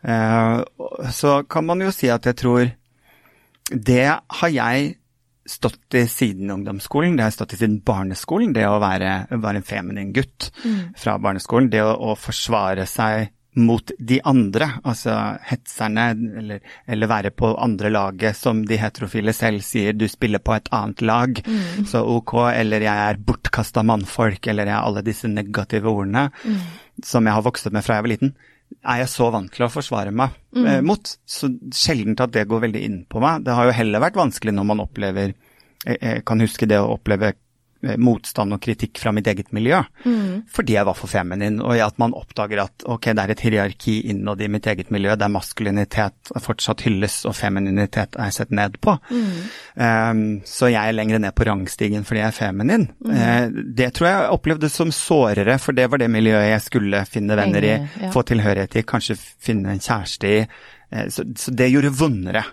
Uh, 0.06 0.62
så 1.12 1.42
kan 1.50 1.66
man 1.66 1.82
jo 1.82 1.90
si 1.92 2.08
at 2.08 2.24
jeg 2.24 2.38
tror 2.40 2.70
Det 3.68 4.06
har 4.08 4.48
jeg 4.54 4.94
stått 5.50 5.98
i 5.98 6.06
siden 6.08 6.50
ungdomsskolen, 6.54 7.16
det 7.16 7.24
har 7.24 7.32
jeg 7.32 7.40
stått 7.40 7.56
i 7.56 7.60
siden 7.64 7.80
barneskolen. 7.82 8.54
Det 8.54 8.68
å 8.68 8.78
være, 8.78 9.26
være 9.32 9.58
en 9.58 9.66
feminin 9.66 10.14
gutt 10.14 10.52
mm. 10.62 10.94
fra 11.00 11.18
barneskolen. 11.18 11.70
Det 11.72 11.82
å, 11.82 11.90
å 12.12 12.14
forsvare 12.18 12.86
seg 12.86 13.32
mot 13.58 13.90
de 13.98 14.20
andre, 14.24 14.68
altså 14.86 15.14
hetserne, 15.48 16.04
eller, 16.38 16.60
eller, 16.86 17.10
være 17.10 17.32
på 17.34 17.50
andre 17.58 17.90
laget, 17.90 18.38
som 18.38 18.62
de 18.66 18.78
heterofile 18.78 19.34
selv 19.34 19.64
sier, 19.66 19.96
du 19.96 20.06
spiller 20.10 20.42
på 20.42 20.54
et 20.54 20.70
annet 20.76 21.02
lag, 21.02 21.42
mm. 21.42 21.88
så 21.90 22.04
ok, 22.06 22.36
eller 22.52 22.86
jeg 22.86 23.08
er 23.08 23.18
bortkasta 23.26 23.82
mannfolk, 23.86 24.46
eller 24.46 24.70
jeg 24.70 24.76
er 24.76 24.86
alle 24.86 25.04
disse 25.06 25.30
negative 25.30 25.90
ordene 25.90 26.28
mm. 26.30 26.62
som 27.06 27.26
jeg 27.26 27.38
har 27.38 27.46
vokst 27.46 27.66
opp 27.66 27.76
med 27.76 27.86
fra 27.86 27.98
jeg 27.98 28.06
var 28.06 28.14
liten, 28.14 28.34
er 28.86 29.02
jeg 29.02 29.10
så 29.10 29.32
vant 29.34 29.50
til 29.50 29.66
å 29.66 29.72
forsvare 29.72 30.14
meg 30.14 30.36
mm. 30.54 30.64
eh, 30.70 30.80
mot. 30.86 31.14
Så 31.26 31.50
sjelden 31.74 32.14
at 32.22 32.36
det 32.36 32.46
går 32.48 32.68
veldig 32.68 32.82
inn 32.86 33.00
på 33.10 33.18
meg. 33.22 33.42
Det 33.42 33.56
har 33.56 33.66
jo 33.66 33.74
heller 33.74 34.04
vært 34.04 34.20
vanskelig 34.20 34.54
når 34.54 34.68
man 34.68 34.84
opplever 34.86 35.32
Jeg, 35.80 35.96
jeg 35.96 36.22
kan 36.28 36.42
huske 36.44 36.68
det 36.70 36.76
å 36.78 36.92
oppleve 36.92 37.32
Eh, 37.32 37.49
motstand 37.80 38.52
og 38.54 38.60
kritikk 38.62 38.98
fra 39.00 39.12
mitt 39.14 39.28
eget 39.30 39.52
miljø. 39.56 39.78
Mm. 40.04 40.42
Fordi 40.52 40.76
jeg 40.76 40.86
var 40.88 40.96
for 40.98 41.10
feminin, 41.10 41.60
og 41.64 41.78
at 41.80 41.96
man 42.00 42.14
oppdager 42.16 42.62
at 42.64 42.84
ok, 42.84 43.10
det 43.16 43.22
er 43.22 43.32
et 43.32 43.44
hierarki 43.44 43.96
innad 44.12 44.42
i 44.42 44.50
mitt 44.52 44.68
eget 44.68 44.92
miljø, 44.92 45.14
der 45.16 45.32
maskulinitet 45.32 46.32
fortsatt 46.44 46.84
hylles 46.86 47.20
og 47.28 47.36
femininitet 47.38 48.18
er 48.20 48.34
sett 48.34 48.52
ned 48.54 48.76
på. 48.84 48.96
Mm. 49.10 49.32
Um, 49.80 50.22
så 50.48 50.70
jeg 50.72 50.80
er 50.80 50.96
lenger 50.96 51.22
ned 51.22 51.34
på 51.36 51.46
rangstigen 51.48 52.06
fordi 52.06 52.22
jeg 52.22 52.28
er 52.28 52.36
feminin. 52.36 52.88
Mm. 53.00 53.16
Uh, 53.16 53.62
det 53.80 53.92
tror 53.96 54.10
jeg 54.10 54.36
opplevde 54.36 54.72
som 54.72 54.92
sårere, 54.94 55.58
for 55.62 55.76
det 55.76 55.88
var 55.90 56.02
det 56.02 56.10
miljøet 56.12 56.50
jeg 56.50 56.66
skulle 56.66 57.04
finne 57.08 57.38
venner 57.38 57.66
i, 57.66 57.74
ja. 57.80 58.12
få 58.14 58.24
tilhørighet 58.28 58.80
i, 58.80 58.86
kanskje 58.88 59.18
finne 59.20 59.74
en 59.74 59.84
kjæreste 59.84 60.34
i. 60.36 60.40
Uh, 60.92 61.06
så, 61.08 61.26
så, 61.38 61.54
det 61.56 61.72
gjorde 61.72 61.96
vondere. 61.96 62.44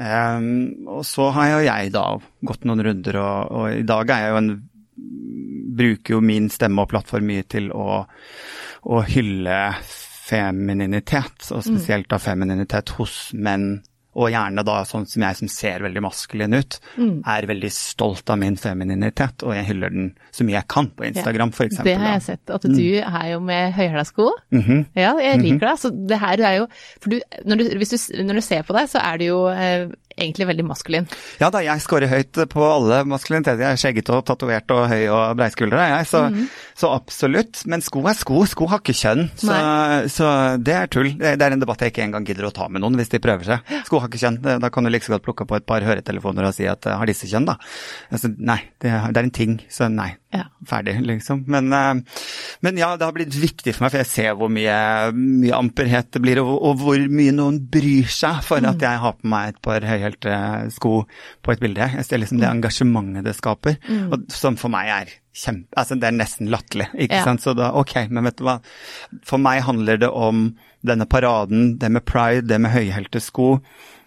Mm. 0.00 0.08
Um, 0.80 0.88
og 0.88 1.04
så 1.04 1.28
har 1.36 1.50
jo 1.50 1.64
jeg 1.66 1.90
da 1.92 2.04
gått 2.48 2.64
noen 2.64 2.80
runder, 2.86 3.20
og, 3.20 3.50
og, 3.52 3.66
i 3.82 3.86
dag 3.86 4.12
er 4.14 4.26
jeg 4.26 4.34
jo 4.34 4.42
en 4.42 4.52
Bruker 5.80 6.16
jo 6.16 6.18
min 6.20 6.48
stemme 6.52 6.82
og 6.82 6.90
plattform 6.90 7.28
mye 7.30 7.44
til 7.48 7.68
å, 7.72 8.02
å 8.90 8.96
hylle 9.06 9.60
femininitet, 10.30 11.46
og 11.54 11.62
spesielt 11.64 12.08
da 12.10 12.18
femininitet 12.20 12.92
hos 12.98 13.14
menn 13.32 13.78
og 14.18 14.30
gjerne 14.32 14.64
da 14.66 14.80
sånn 14.88 15.06
som 15.06 15.22
jeg 15.22 15.38
som 15.38 15.50
ser 15.52 15.84
veldig 15.84 16.02
maskulin 16.02 16.56
ut, 16.58 16.78
mm. 16.98 17.12
er 17.30 17.46
veldig 17.50 17.70
stolt 17.74 18.32
av 18.32 18.40
min 18.40 18.56
femininitet, 18.58 19.44
og 19.46 19.54
jeg 19.54 19.68
hyller 19.68 19.94
den 19.94 20.08
så 20.34 20.46
mye 20.46 20.56
jeg 20.58 20.68
kan 20.74 20.90
på 20.96 21.06
Instagram, 21.06 21.52
f.eks. 21.54 21.78
Det 21.86 21.94
har 22.00 22.16
jeg 22.16 22.24
sett, 22.26 22.44
at 22.50 22.66
du 22.66 22.74
mm. 22.74 23.20
er 23.22 23.28
jo 23.30 23.40
med 23.46 23.72
høyhæla 23.78 24.04
sko. 24.08 24.30
Mm 24.50 24.62
-hmm. 24.62 24.84
Ja, 24.94 25.14
jeg 25.18 25.38
liker 25.38 25.66
-hmm. 25.66 25.70
det. 25.70 25.80
Så 25.80 25.90
det 26.08 26.18
her 26.18 26.40
er 26.40 26.54
jo 26.56 26.66
For 27.00 27.10
du, 27.10 27.20
når, 27.44 27.56
du, 27.56 27.64
du, 27.64 28.22
når 28.24 28.34
du 28.34 28.40
ser 28.40 28.62
på 28.62 28.72
deg, 28.72 28.88
så 28.88 28.98
er 28.98 29.16
du 29.16 29.24
jo 29.24 29.48
eh, 29.48 29.88
egentlig 30.20 30.48
veldig 30.52 30.66
maskulin. 30.68 31.08
Ja 31.40 31.50
da, 31.52 31.62
jeg 31.64 31.84
scorer 31.84 32.12
høyt 32.12 32.42
på 32.52 32.66
alle 32.66 33.02
maskuliniteter. 33.08 33.64
Jeg 33.64 33.78
er 33.78 33.84
skjeggete 33.84 34.16
og 34.16 34.26
tatovert 34.28 34.76
og 34.76 34.86
høy 34.92 35.02
og 35.08 35.38
breiskuldra, 35.40 35.88
jeg. 35.96 36.10
Så, 36.12 36.26
mm 36.30 36.48
så, 36.80 36.88
absolutt. 36.96 37.60
Men 37.68 37.82
sko 37.84 38.00
er 38.08 38.16
sko. 38.16 38.40
Sko 38.48 38.68
har 38.70 38.80
ikke 38.80 38.96
kjønn. 38.96 39.26
Så, 39.36 39.56
så, 40.14 40.28
det 40.64 40.76
er 40.76 40.88
tull. 40.92 41.10
Det 41.20 41.34
er 41.36 41.52
en 41.52 41.60
debatt 41.60 41.84
jeg 41.84 41.92
ikke 41.92 42.06
engang 42.06 42.24
gidder 42.28 42.48
å 42.48 42.54
ta 42.56 42.70
med 42.72 42.80
noen 42.80 42.96
hvis 42.96 43.12
de 43.12 43.20
prøver 43.20 43.50
seg. 43.50 43.74
Sko 43.88 44.00
har 44.00 44.08
ikke 44.08 44.22
kjønn. 44.22 44.40
Da 44.64 44.72
kan 44.72 44.88
du 44.88 44.92
like 44.92 45.04
så 45.04 45.12
godt 45.16 45.26
plukke 45.26 45.48
på 45.50 45.58
et 45.58 45.68
par 45.68 45.84
høretelefoner 45.84 46.48
og 46.48 46.56
si 46.56 46.64
at 46.70 46.88
har 46.88 47.10
disse 47.10 47.28
kjønn, 47.28 47.50
da? 47.50 47.58
Altså, 48.08 48.32
nei, 48.32 48.62
det, 48.80 48.94
det, 48.94 49.20
er 49.20 49.26
en 49.26 49.36
ting. 49.42 49.58
Så 49.68 49.90
nei. 49.92 50.14
Ja. 50.32 50.46
Ferdig, 50.70 50.94
liksom. 51.02 51.42
Men, 51.50 51.72
eh, 51.74 52.20
men, 52.62 52.78
ja, 52.78 52.92
det 52.96 53.06
har 53.08 53.14
blitt 53.16 53.34
viktig 53.34 53.74
for 53.74 53.84
meg, 53.84 53.92
for 53.92 54.00
jeg 54.04 54.10
ser 54.10 54.36
hvor 54.38 54.50
mye, 54.52 54.76
mye 55.16 55.56
amperhet 55.56 56.12
det 56.14 56.22
blir, 56.22 56.40
og, 56.44 56.52
og, 56.54 56.76
hvor 56.80 57.02
mye 57.10 57.34
noen 57.34 57.58
bryr 57.72 58.08
seg 58.08 58.38
for 58.46 58.62
mm. 58.62 58.68
at 58.70 58.84
jeg 58.86 59.02
har 59.04 59.16
på 59.18 59.30
meg 59.32 59.50
et 59.50 59.60
par 59.64 59.84
høye 59.84 60.09
helt 60.10 60.74
sko 60.74 60.94
på 61.42 61.54
et 61.54 61.62
bilde. 61.62 61.90
Jeg 61.96 62.06
ser 62.06 62.22
liksom 62.22 62.40
det 62.40 62.48
mm. 62.48 62.56
engasjementet 62.58 63.28
det 63.28 63.36
skaper, 63.38 63.78
mm. 63.88 64.06
og 64.10 64.26
som 64.34 64.58
for 64.60 64.72
meg 64.72 64.90
er 64.94 65.14
kjempe 65.40 65.78
Altså, 65.78 65.96
det 66.00 66.08
er 66.08 66.16
nesten 66.16 66.50
latterlig, 66.50 66.88
ikke 67.06 67.20
ja. 67.20 67.26
sant. 67.26 67.44
Så 67.44 67.54
da, 67.56 67.70
ok, 67.78 67.94
men 68.10 68.26
vet 68.26 68.40
du 68.40 68.44
hva. 68.48 68.58
For 69.26 69.42
meg 69.42 69.62
handler 69.66 70.00
det 70.02 70.10
om 70.10 70.50
denne 70.86 71.06
paraden, 71.06 71.76
det 71.78 71.90
med 71.92 72.04
pride, 72.08 72.48
det 72.48 72.58
med 72.60 72.74
høyhælte 72.74 73.22
sko. 73.22 73.54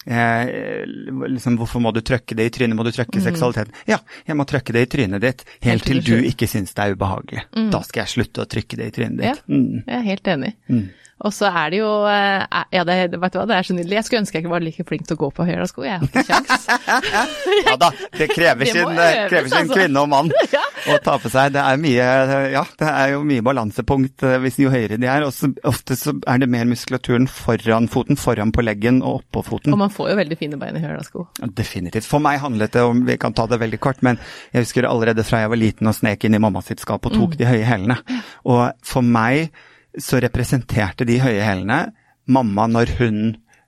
Eh, 0.06 0.84
liksom, 1.32 1.56
hvorfor 1.58 1.80
må 1.80 1.94
du 1.96 2.02
trøkke 2.04 2.36
det 2.36 2.50
i 2.50 2.54
trynet, 2.54 2.76
må 2.76 2.84
du 2.84 2.92
trøkke 2.92 3.22
mm. 3.22 3.24
seksualiteten? 3.24 3.78
Ja, 3.88 4.02
jeg 4.28 4.36
må 4.40 4.46
trøkke 4.50 4.76
det 4.76 4.88
i 4.88 4.90
trynet 4.98 5.24
ditt 5.24 5.46
helt, 5.46 5.70
helt 5.70 5.88
til 5.88 6.04
du 6.04 6.28
ikke 6.28 6.50
syns 6.52 6.76
det 6.76 6.84
er 6.84 6.98
ubehagelig. 6.98 7.46
Mm. 7.56 7.70
Da 7.74 7.84
skal 7.88 8.04
jeg 8.04 8.16
slutte 8.18 8.44
å 8.44 8.50
trykke 8.50 8.82
det 8.82 8.90
i 8.90 8.96
trynet 8.98 9.22
ditt. 9.22 9.30
Ja, 9.32 9.38
mm. 9.48 9.86
jeg 9.86 9.96
er 10.00 10.06
helt 10.10 10.32
enig. 10.36 10.54
Mm. 10.68 10.84
Og 11.24 11.32
så 11.34 11.50
er 11.50 11.72
det 11.72 11.80
jo 11.80 11.90
eh, 12.10 12.64
Ja, 12.74 12.84
det, 12.88 12.98
vet 13.16 13.36
du 13.36 13.40
hva, 13.40 13.48
det 13.50 13.58
er 13.58 13.68
så 13.68 13.76
nydelig. 13.76 13.98
Jeg 14.00 14.08
skulle 14.08 14.22
ønske 14.24 14.38
jeg 14.38 14.44
ikke 14.44 14.54
var 14.54 14.64
like 14.66 14.86
flink 14.88 15.08
til 15.08 15.18
å 15.18 15.22
gå 15.24 15.30
på 15.38 15.46
høyre 15.48 15.68
sko, 15.70 15.86
jeg 15.88 16.00
har 16.02 16.08
ikke 16.08 16.24
kjangs. 16.28 16.66
ja 17.70 17.76
da, 17.80 17.90
det 18.18 18.28
krever 18.34 18.70
sin, 18.74 18.82
øves, 18.84 19.20
krever 19.32 19.50
sin 19.52 19.60
altså. 19.62 19.78
kvinne 19.78 20.04
og 20.04 20.12
mann 20.12 20.32
ja. 20.56 20.64
å 20.92 20.98
ta 21.06 21.18
på 21.22 21.32
seg. 21.32 21.54
Det 21.56 21.64
er 21.64 21.82
mye, 21.82 22.10
ja, 22.56 22.64
det 22.80 22.92
er 22.92 23.14
jo 23.16 23.24
mye 23.28 23.46
balansepunkt 23.46 24.26
eh, 24.28 24.38
hvis 24.44 24.60
jo 24.64 24.74
høyere 24.74 25.00
de 25.02 25.10
er. 25.10 25.28
Og 25.28 25.60
ofte 25.70 25.98
så 26.00 26.16
er 26.30 26.44
det 26.44 26.52
mer 26.52 26.68
muskulaturen 26.70 27.30
foran 27.32 27.90
foten, 27.92 28.20
foran 28.20 28.54
på 28.56 28.66
leggen 28.66 29.02
og 29.04 29.22
oppå 29.22 29.46
foten. 29.54 29.76
Og 29.76 29.84
man 29.86 29.94
får 29.94 30.14
jo 30.14 30.20
veldig 30.24 30.40
fine 30.40 30.60
bein 30.62 30.80
i 30.80 30.84
høyre 30.84 31.04
sko. 31.08 31.28
Definitivt. 31.56 32.10
For 32.10 32.24
meg 32.24 32.42
handlet 32.44 32.76
det 32.76 32.84
om, 32.86 33.06
vi 33.08 33.20
kan 33.22 33.36
ta 33.36 33.48
det 33.50 33.62
veldig 33.64 33.80
kort, 33.84 34.04
men 34.06 34.20
jeg 34.52 34.68
husker 34.68 34.90
allerede 34.90 35.26
fra 35.28 35.44
jeg 35.44 35.54
var 35.54 35.62
liten 35.62 35.90
og 35.90 35.96
snek 35.98 36.28
inn 36.28 36.36
i 36.36 36.42
mammas 36.44 36.72
sitt 36.72 36.84
skap 36.84 37.06
og 37.08 37.16
tok 37.16 37.36
mm. 37.36 37.38
de 37.40 37.52
høye 37.54 37.68
hælene. 37.68 38.02
Og 38.50 38.66
for 38.84 39.06
meg 39.06 39.54
så 40.02 40.22
representerte 40.24 41.06
de 41.08 41.20
høye 41.22 41.44
hælene 41.46 41.86
mamma 42.32 42.68
når 42.72 42.96
hun 43.00 43.24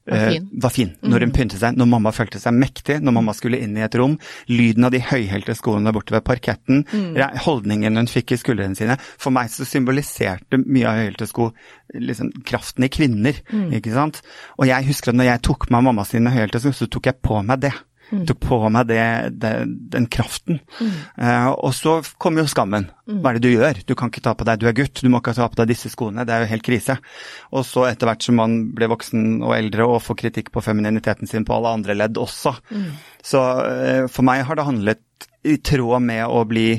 var 0.05 0.17
eh, 0.17 0.31
fin. 0.31 0.49
Var 0.61 0.69
fin. 0.69 0.91
Når 1.01 1.23
hun 1.23 1.31
mm. 1.31 1.33
pyntet 1.33 1.61
seg, 1.61 1.77
når 1.79 1.87
mamma 1.89 2.11
følte 2.13 2.39
seg 2.41 2.53
mektig, 2.53 2.99
når 3.01 3.15
mamma 3.17 3.33
skulle 3.33 3.57
inn 3.63 3.73
i 3.77 3.83
et 3.85 3.95
rom. 3.97 4.17
Lyden 4.51 4.85
av 4.85 4.93
de 4.93 5.01
høyhælte 5.01 5.55
skoene 5.57 5.93
borte 5.95 6.13
ved 6.13 6.25
parketten, 6.27 6.83
mm. 6.85 7.17
holdningen 7.45 7.97
hun 7.97 8.09
fikk 8.11 8.35
i 8.35 8.39
skuldrene 8.41 8.77
sine. 8.77 8.99
For 9.01 9.33
meg 9.33 9.49
så 9.53 9.65
symboliserte 9.67 10.61
mye 10.61 10.85
av 10.91 11.01
høyhælte 11.01 11.29
sko 11.31 11.49
liksom, 11.97 12.31
kraften 12.45 12.85
i 12.85 12.91
kvinner, 12.93 13.41
mm. 13.49 13.71
ikke 13.79 13.95
sant. 13.97 14.21
Og 14.59 14.69
jeg 14.69 14.89
husker 14.91 15.13
at 15.13 15.19
når 15.19 15.31
jeg 15.31 15.45
tok 15.49 15.69
meg 15.73 15.89
mamma 15.89 16.05
sine 16.07 16.33
høyhælte 16.35 16.61
sko, 16.61 16.75
så 16.77 16.89
tok 16.91 17.09
jeg 17.09 17.21
på 17.25 17.41
meg 17.47 17.65
det. 17.65 17.73
Mm. 18.11 18.25
Tok 18.29 18.39
på 18.43 18.57
meg 18.69 18.89
det, 18.89 19.01
det, 19.41 19.51
den 19.93 20.05
kraften. 20.11 20.59
Mm. 20.77 20.91
Uh, 21.17 21.49
og 21.53 21.71
så 21.73 21.97
kom 22.21 22.37
jo 22.39 22.45
skammen. 22.49 22.87
Mm. 23.09 23.19
Hva 23.21 23.31
er 23.31 23.39
det 23.39 23.45
du 23.45 23.55
gjør? 23.55 23.81
Du 23.87 23.95
kan 23.97 24.11
ikke 24.11 24.23
ta 24.25 24.35
på 24.37 24.47
deg, 24.47 24.61
du 24.61 24.69
er 24.69 24.77
gutt, 24.77 25.01
du 25.01 25.09
må 25.11 25.21
ikke 25.23 25.35
ta 25.37 25.47
på 25.49 25.59
deg 25.61 25.71
disse 25.73 25.91
skoene. 25.93 26.25
Det 26.27 26.35
er 26.35 26.45
jo 26.45 26.51
helt 26.53 26.65
krise. 26.65 26.97
Og 27.55 27.65
så 27.67 27.87
etter 27.89 28.09
hvert 28.09 28.25
som 28.25 28.39
man 28.41 28.57
ble 28.77 28.89
voksen 28.91 29.41
og 29.41 29.55
eldre 29.57 29.89
og 29.89 30.03
får 30.05 30.21
kritikk 30.21 30.53
på 30.53 30.63
femininiteten 30.65 31.29
sin 31.29 31.47
på 31.47 31.57
alle 31.57 31.73
andre 31.79 31.97
ledd 31.97 32.21
også. 32.21 32.55
Mm. 32.69 32.89
Så 33.33 33.41
uh, 33.41 34.05
for 34.11 34.27
meg 34.27 34.45
har 34.45 34.59
det 34.59 34.69
handlet 34.69 35.29
i 35.45 35.57
tråd 35.61 36.01
med 36.05 36.25
å 36.29 36.43
bli 36.49 36.69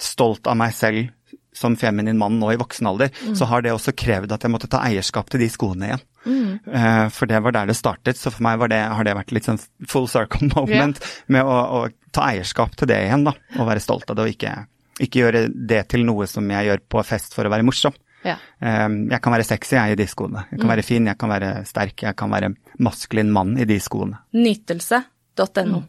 stolt 0.00 0.48
av 0.50 0.58
meg 0.58 0.74
selv 0.76 1.13
som 1.56 1.76
feminin 1.78 2.18
mann 2.18 2.38
nå 2.40 2.52
i 2.52 2.58
voksen 2.60 2.88
alder, 2.90 3.12
mm. 3.14 3.34
så 3.38 3.48
har 3.50 3.64
det 3.64 3.72
også 3.74 3.94
krevd 3.96 4.34
at 4.34 4.44
jeg 4.44 4.52
måtte 4.52 4.70
ta 4.70 4.82
eierskap 4.86 5.30
til 5.32 5.44
de 5.44 5.48
skoene 5.52 5.90
igjen. 5.90 6.04
Mm. 6.24 6.52
Uh, 6.66 7.06
for 7.12 7.30
det 7.30 7.40
var 7.44 7.54
der 7.56 7.70
det 7.70 7.78
startet, 7.78 8.20
så 8.20 8.32
for 8.32 8.44
meg 8.46 8.62
det, 8.72 8.80
har 8.80 9.06
det 9.06 9.16
vært 9.16 9.34
litt 9.36 9.48
sånn 9.48 9.60
full 9.90 10.08
circle 10.10 10.48
moment 10.56 11.00
yeah. 11.00 11.18
med 11.36 11.50
å, 11.50 11.58
å, 11.80 11.82
ta 12.14 12.28
eierskap 12.30 12.76
til 12.78 12.90
det 12.90 13.00
igjen, 13.08 13.26
da. 13.26 13.34
Og 13.58 13.68
være 13.68 13.82
stolt 13.82 14.10
av 14.10 14.18
det, 14.18 14.26
og 14.26 14.36
ikke, 14.36 14.54
ikke, 15.02 15.24
gjøre 15.24 15.46
det 15.50 15.80
til 15.90 16.04
noe 16.06 16.28
som 16.30 16.46
jeg 16.54 16.70
gjør 16.70 16.84
på 16.94 17.02
fest 17.06 17.34
for 17.34 17.46
å 17.46 17.52
være 17.54 17.66
morsom. 17.66 17.96
Yeah. 18.24 18.40
Uh, 18.62 18.88
jeg 19.10 19.20
kan 19.24 19.34
være 19.34 19.48
sexy 19.48 19.76
jeg, 19.76 19.96
i 19.96 19.98
de 20.00 20.06
skoene. 20.10 20.46
Jeg 20.50 20.60
kan 20.60 20.68
mm. 20.68 20.74
være 20.76 20.86
fin, 20.86 21.10
jeg 21.10 21.20
kan 21.20 21.34
være 21.34 21.56
sterk, 21.68 22.06
jeg 22.06 22.18
kan 22.18 22.32
være 22.34 22.54
maskulin 22.82 23.34
mann 23.34 23.58
i 23.58 23.66
de 23.68 23.80
skoene. 23.82 24.22
Nytelse 24.38 25.02
nytelse.no. 25.34 25.82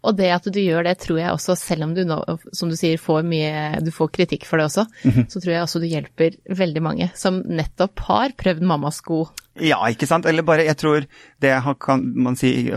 Og 0.00 0.16
det 0.16 0.30
at 0.32 0.46
du 0.48 0.60
gjør 0.60 0.84
det, 0.84 0.98
tror 1.02 1.18
jeg 1.20 1.32
også, 1.32 1.56
selv 1.56 1.84
om 1.84 1.94
du 1.94 2.04
nå, 2.08 2.18
som 2.52 2.70
du 2.70 2.76
sier, 2.76 2.98
får 2.98 3.22
mye 3.28 3.80
Du 3.84 3.90
får 3.92 4.08
kritikk 4.14 4.46
for 4.48 4.58
det 4.58 4.70
også, 4.70 4.86
så 5.28 5.40
tror 5.40 5.52
jeg 5.52 5.62
også 5.62 5.80
du 5.80 5.86
hjelper 5.90 6.38
veldig 6.48 6.82
mange 6.82 7.10
som 7.14 7.42
nettopp 7.44 8.00
har 8.08 8.34
prøvd 8.38 8.64
mammas 8.64 9.00
sko. 9.00 9.26
Ja, 9.60 9.76
ikke 9.92 10.06
sant. 10.08 10.24
Eller 10.30 10.44
bare, 10.46 10.64
jeg 10.64 10.78
tror 10.80 11.04
det 11.42 11.52
kan 11.82 12.04
man 12.24 12.38
si 12.38 12.70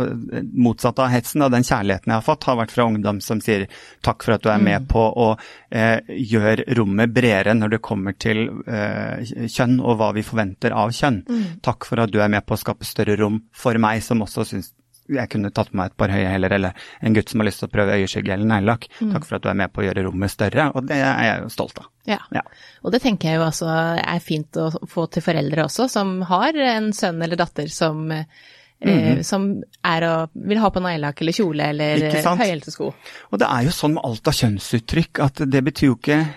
motsatt 0.51 0.99
av 0.99 1.13
hetsen, 1.13 1.45
og 1.45 1.53
den 1.53 1.63
kjærligheten 1.63 2.11
jeg 2.11 2.17
har 2.17 2.25
fått, 2.25 2.47
har 2.49 2.59
vært 2.59 2.73
fra 2.75 2.87
ungdom 2.89 3.21
som 3.23 3.39
sier 3.43 3.69
takk 4.03 4.25
for 4.25 4.35
at 4.35 4.43
du 4.43 4.49
er 4.51 4.59
med 4.63 4.89
på 4.91 4.99
å 4.99 5.29
eh, 5.71 6.03
gjøre 6.03 6.67
rommet 6.75 7.13
bredere 7.15 7.55
når 7.55 7.77
det 7.77 7.83
kommer 7.85 8.17
til 8.19 8.49
eh, 8.67 9.23
kjønn 9.47 9.79
og 9.79 9.99
hva 10.01 10.11
vi 10.17 10.25
forventer 10.27 10.75
av 10.75 10.91
kjønn. 10.91 11.23
Takk 11.63 11.87
for 11.87 12.03
at 12.03 12.11
du 12.11 12.19
er 12.19 12.31
med 12.33 12.43
på 12.43 12.57
å 12.57 12.59
skape 12.59 12.87
større 12.87 13.15
rom 13.21 13.45
for 13.55 13.79
meg 13.79 14.03
som 14.03 14.25
også 14.25 14.49
syns 14.51 14.73
jeg 15.09 15.29
kunne 15.29 15.51
tatt 15.51 15.71
på 15.71 15.77
meg 15.77 15.91
et 15.91 15.97
par 15.97 16.09
høye 16.13 16.29
hæler, 16.31 16.53
eller 16.55 16.73
en 17.01 17.13
gutt 17.13 17.29
som 17.29 17.39
har 17.41 17.47
lyst 17.49 17.59
til 17.59 17.67
å 17.67 17.71
prøve 17.73 17.97
øyeskygge 17.99 18.33
eller 18.33 18.45
neglelakk. 18.45 18.87
Takk 18.99 19.25
for 19.25 19.35
at 19.35 19.43
du 19.43 19.49
er 19.49 19.57
med 19.59 19.73
på 19.73 19.81
å 19.81 19.85
gjøre 19.87 20.05
rommet 20.07 20.31
større, 20.31 20.69
og 20.75 20.87
det 20.87 20.95
er 20.95 21.23
jeg 21.27 21.41
jo 21.43 21.49
stolt 21.49 21.77
av. 21.83 21.89
Ja. 22.07 22.19
Ja. 22.31 22.41
Og 22.83 22.91
det 22.91 23.01
tenker 23.03 23.29
jeg 23.29 23.39
jo 23.41 23.45
altså 23.45 23.67
er 23.73 24.19
fint 24.23 24.51
å 24.59 24.69
få 24.87 25.05
til 25.11 25.21
foreldre 25.25 25.65
også, 25.67 25.89
som 25.89 26.21
har 26.29 26.55
en 26.55 26.91
sønn 26.93 27.21
eller 27.23 27.35
datter 27.39 27.67
som, 27.67 28.11
eh, 28.11 29.21
som 29.23 29.49
er 29.83 30.03
og 30.09 30.29
vil 30.35 30.57
ha 30.59 30.69
på 30.69 30.81
neglelakk 30.83 31.21
eller 31.21 31.31
kjole 31.31 31.69
eller 31.73 31.97
Mhm. 32.09 32.37
Høyhælte 32.39 32.71
sko. 32.71 32.93
Og 33.31 33.39
det 33.39 33.47
er 33.47 33.63
jo 33.63 33.69
sånn 33.71 33.93
med 33.95 34.03
alt 34.03 34.27
av 34.27 34.33
kjønnsuttrykk 34.33 35.19
at 35.23 35.35
det 35.49 35.63
betyr 35.63 35.87
jo 35.91 35.95
ikke 35.95 36.27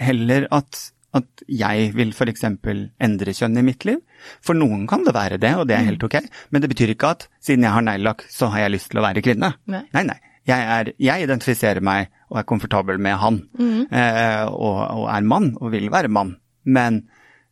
heller 0.00 0.48
at, 0.50 0.90
at 1.14 1.44
jeg 1.46 1.90
vil 1.94 2.12
f.eks. 2.14 2.44
endre 2.44 3.34
kjønn 3.38 3.60
i 3.60 3.64
mitt 3.66 3.86
liv. 3.88 4.00
For 4.44 4.58
noen 4.58 4.86
kan 4.90 5.06
det 5.06 5.14
være 5.16 5.38
det, 5.42 5.54
og 5.60 5.68
det 5.70 5.78
er 5.78 5.88
helt 5.88 6.04
ok. 6.06 6.18
Men 6.50 6.64
det 6.64 6.70
betyr 6.72 6.94
ikke 6.94 7.14
at 7.14 7.26
siden 7.44 7.66
jeg 7.66 7.76
har 7.76 7.84
neglelakk, 7.86 8.26
så 8.32 8.50
har 8.52 8.64
jeg 8.64 8.76
lyst 8.76 8.90
til 8.92 9.00
å 9.00 9.06
være 9.06 9.22
kvinne. 9.24 9.54
Nei. 9.70 9.84
nei. 9.94 10.06
nei. 10.10 10.20
Jeg, 10.44 10.60
er, 10.60 10.90
jeg 11.00 11.24
identifiserer 11.24 11.80
meg 11.84 12.10
og 12.28 12.36
er 12.36 12.48
komfortabel 12.48 12.98
med 13.00 13.16
han, 13.16 13.38
eh, 13.56 14.42
og, 14.44 14.80
og 15.00 15.06
er 15.08 15.24
mann 15.24 15.54
og 15.56 15.70
vil 15.72 15.88
være 15.92 16.10
mann. 16.12 16.34
Men 16.68 17.06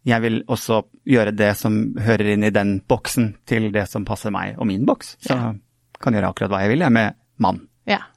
jeg 0.05 0.21
vil 0.25 0.43
også 0.51 0.83
gjøre 1.09 1.33
det 1.37 1.55
som 1.57 1.79
hører 2.03 2.35
inn 2.35 2.45
i 2.45 2.53
den 2.53 2.81
boksen 2.89 3.33
til 3.49 3.71
det 3.73 3.87
som 3.89 4.05
passer 4.05 4.35
meg 4.35 4.59
og 4.59 4.69
min 4.69 4.85
boks. 4.89 5.17
Så 5.25 5.39
kan 6.03 6.19
gjøre 6.19 6.33
akkurat 6.35 6.53
hva 6.53 6.65
jeg 6.65 6.75
vil, 6.75 6.85
jeg, 6.85 6.95
med 6.99 7.17
mann. 7.43 7.63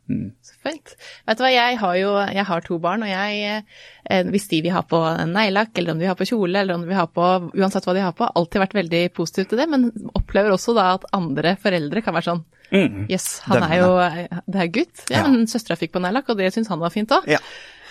Ja, 0.07 0.29
så 0.45 0.53
fint. 0.61 0.95
Vet 1.27 1.37
du 1.37 1.43
hva, 1.43 1.51
jeg 1.51 1.77
har 1.81 1.95
jo 1.97 2.09
jeg 2.33 2.45
har 2.45 2.61
to 2.61 2.77
barn, 2.79 3.03
og 3.03 3.09
jeg, 3.09 3.63
eh, 4.09 4.23
hvis 4.29 4.47
de 4.51 4.61
vil 4.61 4.71
ha 4.75 4.81
på 4.85 4.99
neglelakk, 5.31 5.71
eller 5.77 5.91
om 5.91 5.97
de 5.99 6.05
vil 6.05 6.11
ha 6.13 6.15
på 6.19 6.27
kjole, 6.29 6.59
eller 6.61 6.75
om 6.75 6.81
de 6.81 6.87
vil 6.91 6.99
ha 6.99 7.05
på 7.07 7.29
uansett 7.55 7.85
hva 7.85 7.93
de 7.97 8.03
har 8.05 8.13
på, 8.13 8.27
alltid 8.35 8.61
vært 8.61 8.77
veldig 8.77 9.03
positiv 9.17 9.47
til 9.49 9.57
det, 9.57 9.69
men 9.69 9.87
opplever 10.15 10.53
også 10.53 10.75
da 10.77 10.91
at 10.95 11.07
andre 11.13 11.55
foreldre 11.61 12.01
kan 12.05 12.13
være 12.13 12.29
sånn 12.31 12.43
Mm. 12.73 13.05
yes, 13.11 13.41
han 13.45 13.61
er 13.61 13.75
jo 13.77 13.89
Det 14.51 14.55
er 14.61 14.67
gutt. 14.73 15.03
Ja, 15.11 15.17
Ja. 15.19 15.27
men 15.29 15.45
søstera 15.45 15.77
fikk 15.77 15.91
på 15.93 16.01
neglelakk, 16.01 16.29
og 16.29 16.37
det 16.37 16.51
syns 16.51 16.67
han 16.67 16.79
var 16.79 16.89
fint 16.89 17.09
òg. 17.13 17.27
Ja. 17.29 17.37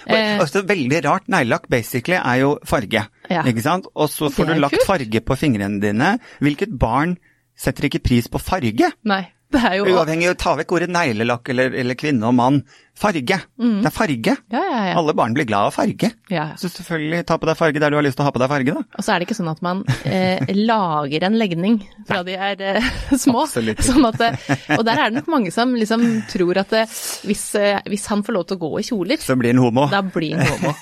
Eh. 0.06 0.36
Også 0.42 0.64
veldig 0.66 0.98
rart, 1.04 1.28
neglelakk 1.28 1.68
basically 1.70 2.16
er 2.18 2.40
jo 2.40 2.58
farge, 2.66 3.06
Ja. 3.30 3.42
ikke 3.44 3.62
sant? 3.62 3.86
Og 3.94 4.08
så 4.10 4.28
får 4.30 4.46
du 4.50 4.54
lagt 4.60 4.82
farge 4.84 5.20
på 5.24 5.36
fingrene 5.38 5.80
dine. 5.80 6.18
Hvilket 6.40 6.76
barn 6.76 7.16
setter 7.56 7.84
ikke 7.88 8.02
pris 8.02 8.26
på 8.28 8.40
farge? 8.42 8.90
Nei, 9.04 9.28
det 9.54 9.62
er 9.70 9.76
jo 9.80 9.84
Uavhengig 9.94 10.28
av 10.30 10.34
å 10.36 10.40
ta 10.44 10.54
vekk 10.60 10.72
ordet 10.76 10.90
neglelakk 10.92 11.48
eller, 11.54 11.74
eller 11.82 11.96
kvinne 12.00 12.26
og 12.28 12.34
mann. 12.38 12.64
Farge. 12.94 13.40
Det 13.58 13.88
er 13.88 13.90
farge. 13.90 14.32
Ja, 14.54 14.60
ja, 14.70 14.82
ja. 14.86 14.92
Alle 15.00 15.14
barn 15.18 15.32
blir 15.34 15.46
glad 15.48 15.66
av 15.66 15.72
farge. 15.74 16.12
Så 16.60 16.68
selvfølgelig 16.70 17.24
ta 17.26 17.34
på 17.42 17.48
deg 17.48 17.56
farge 17.58 17.80
der 17.82 17.90
du 17.90 17.96
har 17.98 18.04
lyst 18.06 18.14
til 18.20 18.22
å 18.22 18.28
ha 18.28 18.34
på 18.36 18.38
deg 18.38 18.52
farge, 18.52 18.74
da. 18.76 18.84
Og 19.00 19.02
så 19.02 19.14
er 19.14 19.18
det 19.18 19.26
ikke 19.26 19.36
sånn 19.40 19.50
at 19.50 19.62
man 19.66 19.80
eh, 20.06 20.44
lager 20.70 21.26
en 21.26 21.34
legning 21.40 21.80
fra 22.06 22.20
de 22.26 22.36
er 22.38 22.62
eh, 22.62 22.86
små. 23.24 23.48
Absolutt. 23.48 23.82
Sånn 23.82 24.06
at, 24.06 24.22
og 24.78 24.84
der 24.86 24.94
er 25.02 25.10
det 25.10 25.18
nok 25.18 25.32
mange 25.34 25.50
som 25.54 25.74
liksom 25.74 26.04
tror 26.30 26.62
at 26.62 26.70
det, 26.76 26.84
hvis, 27.26 27.42
eh, 27.58 27.80
hvis 27.90 28.06
han 28.12 28.22
får 28.22 28.38
lov 28.38 28.46
til 28.52 28.60
å 28.60 28.62
gå 28.62 28.72
i 28.78 28.86
kjoler, 28.86 29.18
Så 29.26 29.34
blir 29.42 29.50
han 29.56 29.64
homo. 29.64 29.88
da 29.90 30.04
blir 30.06 30.38
han 30.38 30.46
homo. 30.54 30.76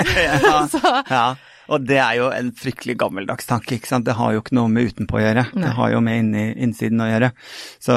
ja. 0.00 0.66
Så- 0.74 0.96
ja. 1.10 1.24
Og 1.70 1.86
det 1.86 2.00
er 2.02 2.16
jo 2.18 2.26
en 2.34 2.50
fryktelig 2.56 2.96
gammeldags 2.98 3.46
tanke, 3.46 3.76
ikke 3.76 3.90
sant. 3.92 4.08
Det 4.08 4.16
har 4.18 4.34
jo 4.34 4.42
ikke 4.42 4.56
noe 4.58 4.70
med 4.72 4.90
utenpå 4.90 5.20
å 5.20 5.22
gjøre. 5.22 5.46
Nei. 5.54 5.62
Det 5.62 5.74
har 5.76 5.92
jo 5.94 6.02
med 6.02 6.22
inni, 6.24 6.44
innsiden 6.66 7.04
å 7.04 7.06
gjøre. 7.06 7.30
Så, 7.78 7.96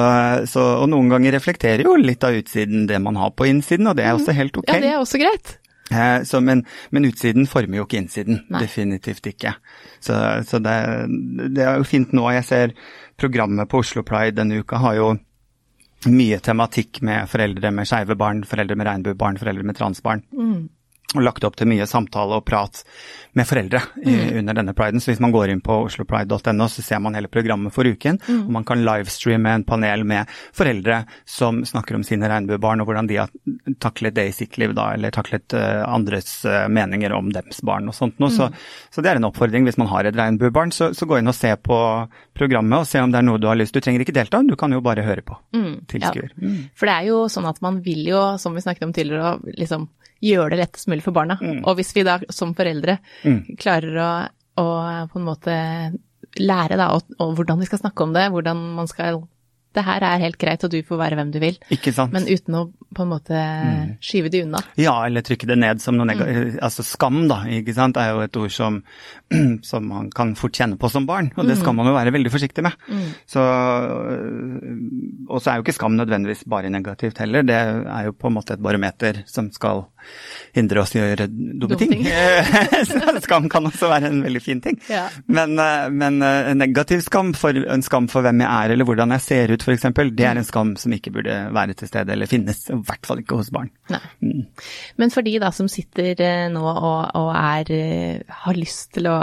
så, 0.52 0.68
og 0.84 0.88
noen 0.94 1.10
ganger 1.14 1.36
reflekterer 1.38 1.86
jo 1.88 1.96
litt 1.98 2.24
av 2.28 2.38
utsiden 2.38 2.86
det 2.90 3.02
man 3.02 3.18
har 3.18 3.34
på 3.34 3.50
innsiden, 3.50 3.90
og 3.90 3.98
det 3.98 4.06
er 4.06 4.14
også 4.18 4.36
helt 4.38 4.62
ok. 4.62 4.70
Ja, 4.70 4.80
det 4.84 4.94
er 4.94 5.02
også 5.02 5.22
greit. 5.22 5.56
Eh, 5.92 6.24
så, 6.30 6.42
men, 6.42 6.64
men 6.94 7.10
utsiden 7.10 7.50
former 7.50 7.82
jo 7.82 7.88
ikke 7.88 8.00
innsiden. 8.04 8.44
Nei. 8.54 8.64
Definitivt 8.68 9.28
ikke. 9.34 9.56
Så, 10.04 10.20
så 10.48 10.62
det, 10.64 10.78
det 11.58 11.66
er 11.66 11.82
jo 11.82 11.90
fint 11.90 12.14
nå. 12.16 12.30
Jeg 12.38 12.48
ser 12.50 12.78
programmet 13.20 13.70
på 13.70 13.82
Oslo 13.84 14.06
Pride 14.06 14.38
denne 14.40 14.62
uka 14.62 14.80
har 14.82 14.98
jo 15.00 15.12
mye 16.14 16.40
tematikk 16.44 17.00
med 17.06 17.30
foreldre 17.32 17.72
med 17.72 17.88
skeive 17.88 18.18
barn, 18.20 18.42
foreldre 18.48 18.76
med 18.76 18.90
regnbuebarn, 18.90 19.38
foreldre 19.40 19.64
med 19.70 19.78
transbarn. 19.78 20.24
Og 21.14 21.22
lagt 21.22 21.44
opp 21.46 21.54
til 21.60 21.68
mye 21.70 21.86
samtale 21.86 22.40
og 22.40 22.46
prat 22.48 22.80
med 23.38 23.46
foreldre 23.46 23.82
i, 24.02 24.14
under 24.40 24.56
denne 24.58 24.74
priden. 24.74 25.02
Så 25.02 25.12
hvis 25.12 25.22
man 25.22 25.34
går 25.34 25.52
inn 25.54 25.62
på 25.62 25.76
oslopride.no, 25.86 26.66
så 26.70 26.82
ser 26.82 27.02
man 27.06 27.14
hele 27.14 27.30
programmet 27.30 27.74
for 27.76 27.86
uken. 27.86 28.18
Og 28.34 28.50
man 28.56 28.66
kan 28.66 28.82
livestreame 28.82 29.52
en 29.54 29.66
panel 29.68 30.08
med 30.10 30.32
foreldre 30.58 31.04
som 31.30 31.62
snakker 31.70 32.00
om 32.00 32.06
sine 32.08 32.30
regnbuebarn, 32.32 32.82
og 32.82 32.90
hvordan 32.90 33.10
de 33.12 33.20
har 33.22 33.34
taklet 33.84 34.18
det 34.18 34.26
i 34.32 34.34
sitt 34.34 34.58
liv, 34.58 34.74
da, 34.74 34.90
eller 34.96 35.14
taklet 35.14 35.54
uh, 35.54 35.84
andres 35.86 36.32
uh, 36.50 36.66
meninger 36.74 37.14
om 37.14 37.30
dems 37.34 37.62
barn 37.66 37.90
og 37.92 37.98
sånt 37.98 38.18
noe. 38.24 38.34
Så, 38.34 38.50
så 38.90 39.06
det 39.06 39.14
er 39.14 39.22
en 39.22 39.30
oppfordring. 39.30 39.70
Hvis 39.70 39.78
man 39.82 39.92
har 39.94 40.10
et 40.10 40.18
regnbuebarn, 40.18 40.74
så, 40.74 40.92
så 40.98 41.10
gå 41.10 41.22
inn 41.22 41.30
og 41.30 41.38
se 41.38 41.54
på 41.62 41.80
programmet, 42.34 42.80
og 42.80 42.90
se 42.90 43.02
om 43.04 43.14
det 43.14 43.22
er 43.22 43.28
noe 43.28 43.42
du 43.42 43.50
har 43.52 43.60
lyst 43.60 43.76
Du 43.76 43.82
trenger 43.84 44.02
ikke 44.02 44.16
delta, 44.18 44.42
du 44.42 44.58
kan 44.58 44.74
jo 44.74 44.82
bare 44.82 45.06
høre 45.06 45.22
på. 45.26 45.38
Tilskuer. 45.94 46.34
Ja. 46.42 46.56
For 46.78 46.90
det 46.90 46.98
er 46.98 47.12
jo 47.12 47.26
sånn 47.30 47.50
at 47.50 47.62
man 47.66 47.84
vil 47.86 48.08
jo, 48.10 48.24
som 48.42 48.58
vi 48.58 48.66
snakket 48.66 48.88
om 48.90 48.96
tidligere, 48.96 49.38
liksom 49.62 49.92
gjøre 50.24 50.54
det 50.54 50.62
lettest 50.62 50.90
mulig 50.92 51.04
for 51.06 51.16
barna. 51.16 51.38
Og 51.64 51.78
hvis 51.80 51.94
vi 51.96 52.06
da 52.08 52.18
som 52.34 52.56
foreldre 52.58 53.00
klarer 53.60 54.00
å, 54.00 54.10
å 54.64 54.68
på 55.12 55.20
en 55.20 55.28
måte 55.28 55.58
lære 56.40 56.80
da, 56.80 56.90
og, 56.96 57.14
og 57.22 57.36
hvordan 57.38 57.62
vi 57.62 57.70
skal 57.70 57.82
snakke 57.84 58.06
om 58.06 58.16
det, 58.16 58.30
hvordan 58.34 58.62
man 58.80 58.90
skal 58.90 59.22
Det 59.74 59.84
her 59.86 60.06
er 60.06 60.22
helt 60.22 60.38
greit, 60.42 60.64
og 60.66 60.74
du 60.74 60.80
får 60.86 61.00
være 61.02 61.20
hvem 61.20 61.32
du 61.34 61.40
vil. 61.44 61.58
Ikke 61.74 61.94
sant? 61.96 62.14
Men 62.16 62.28
uten 62.30 62.60
å 62.60 62.64
på 62.94 63.06
en 63.06 63.10
måte 63.10 63.40
skyve 64.04 64.30
det 64.34 64.44
unna. 64.46 64.62
Ja, 64.80 64.94
eller 65.08 65.26
trykke 65.26 65.48
det 65.50 65.58
ned 65.60 65.82
som 65.82 65.98
noe 65.98 66.08
negativt. 66.10 66.60
Altså 66.64 66.86
skam, 66.86 67.24
da, 67.30 67.42
ikke 67.50 67.76
sant, 67.76 67.98
er 67.98 68.14
jo 68.14 68.24
et 68.26 68.38
ord 68.40 68.54
som, 68.54 68.80
som 69.70 69.88
man 69.90 70.12
kan 70.14 70.36
fort 70.40 70.56
kjenne 70.58 70.78
på 70.80 70.92
som 70.94 71.08
barn, 71.10 71.32
og 71.36 71.50
det 71.50 71.58
skal 71.60 71.76
man 71.78 71.90
jo 71.90 71.96
være 71.98 72.14
veldig 72.16 72.34
forsiktig 72.34 72.66
med. 72.66 72.78
Så, 73.30 73.42
øh, 73.42 75.26
og 75.30 75.42
så 75.42 75.52
er 75.52 75.58
jo 75.58 75.66
ikke 75.66 75.78
skam 75.80 75.98
nødvendigvis 75.98 76.46
bare 76.50 76.72
negativt 76.74 77.22
heller, 77.24 77.46
det 77.48 77.58
er 77.58 78.08
jo 78.08 78.16
på 78.18 78.30
en 78.30 78.38
måte 78.38 78.58
et 78.58 78.64
barometer 78.64 79.24
som 79.30 79.50
skal 79.54 79.86
hindre 80.54 80.84
oss 80.84 80.94
i 80.96 81.02
å 81.02 81.08
gjøre 81.08 81.30
dumme 81.32 81.80
ting. 81.80 82.06
skam 83.26 83.50
kan 83.52 83.70
også 83.70 83.90
være 83.92 84.12
en 84.12 84.22
veldig 84.26 84.44
fin 84.44 84.62
ting. 84.64 84.78
Ja. 84.92 85.08
Men, 85.26 85.58
øh, 85.58 85.90
men 85.94 86.22
øh, 86.22 86.54
negativ 86.60 87.04
skam, 87.06 87.34
for, 87.38 87.56
en 87.56 87.86
skam 87.86 88.10
for 88.12 88.26
hvem 88.26 88.44
jeg 88.44 88.52
er 88.52 88.76
eller 88.76 88.88
hvordan 88.88 89.16
jeg 89.16 89.26
ser 89.26 89.56
ut 89.56 89.63
f.eks., 89.64 89.88
det 90.14 90.28
er 90.28 90.40
en 90.40 90.48
skam 90.48 90.76
som 90.80 90.94
ikke 90.96 91.14
burde 91.16 91.40
være 91.56 91.76
til 91.80 91.90
stede 91.90 92.14
eller 92.16 92.30
finnes, 92.30 92.66
i 92.70 92.78
hvert 92.88 93.08
fall 93.08 93.24
ikke 93.24 93.40
hos 93.40 93.52
barn. 93.54 93.72
Nei. 93.94 94.04
Men 95.00 95.14
for 95.14 95.26
de 95.26 95.38
da 95.42 95.52
som 95.56 95.72
sitter 95.72 96.20
eh, 96.22 96.46
nå 96.54 96.64
og, 96.64 97.02
og 97.20 97.34
er, 97.36 97.74
eh, 97.74 98.38
har 98.44 98.60
lyst 98.60 98.94
til 98.98 99.12
å 99.12 99.18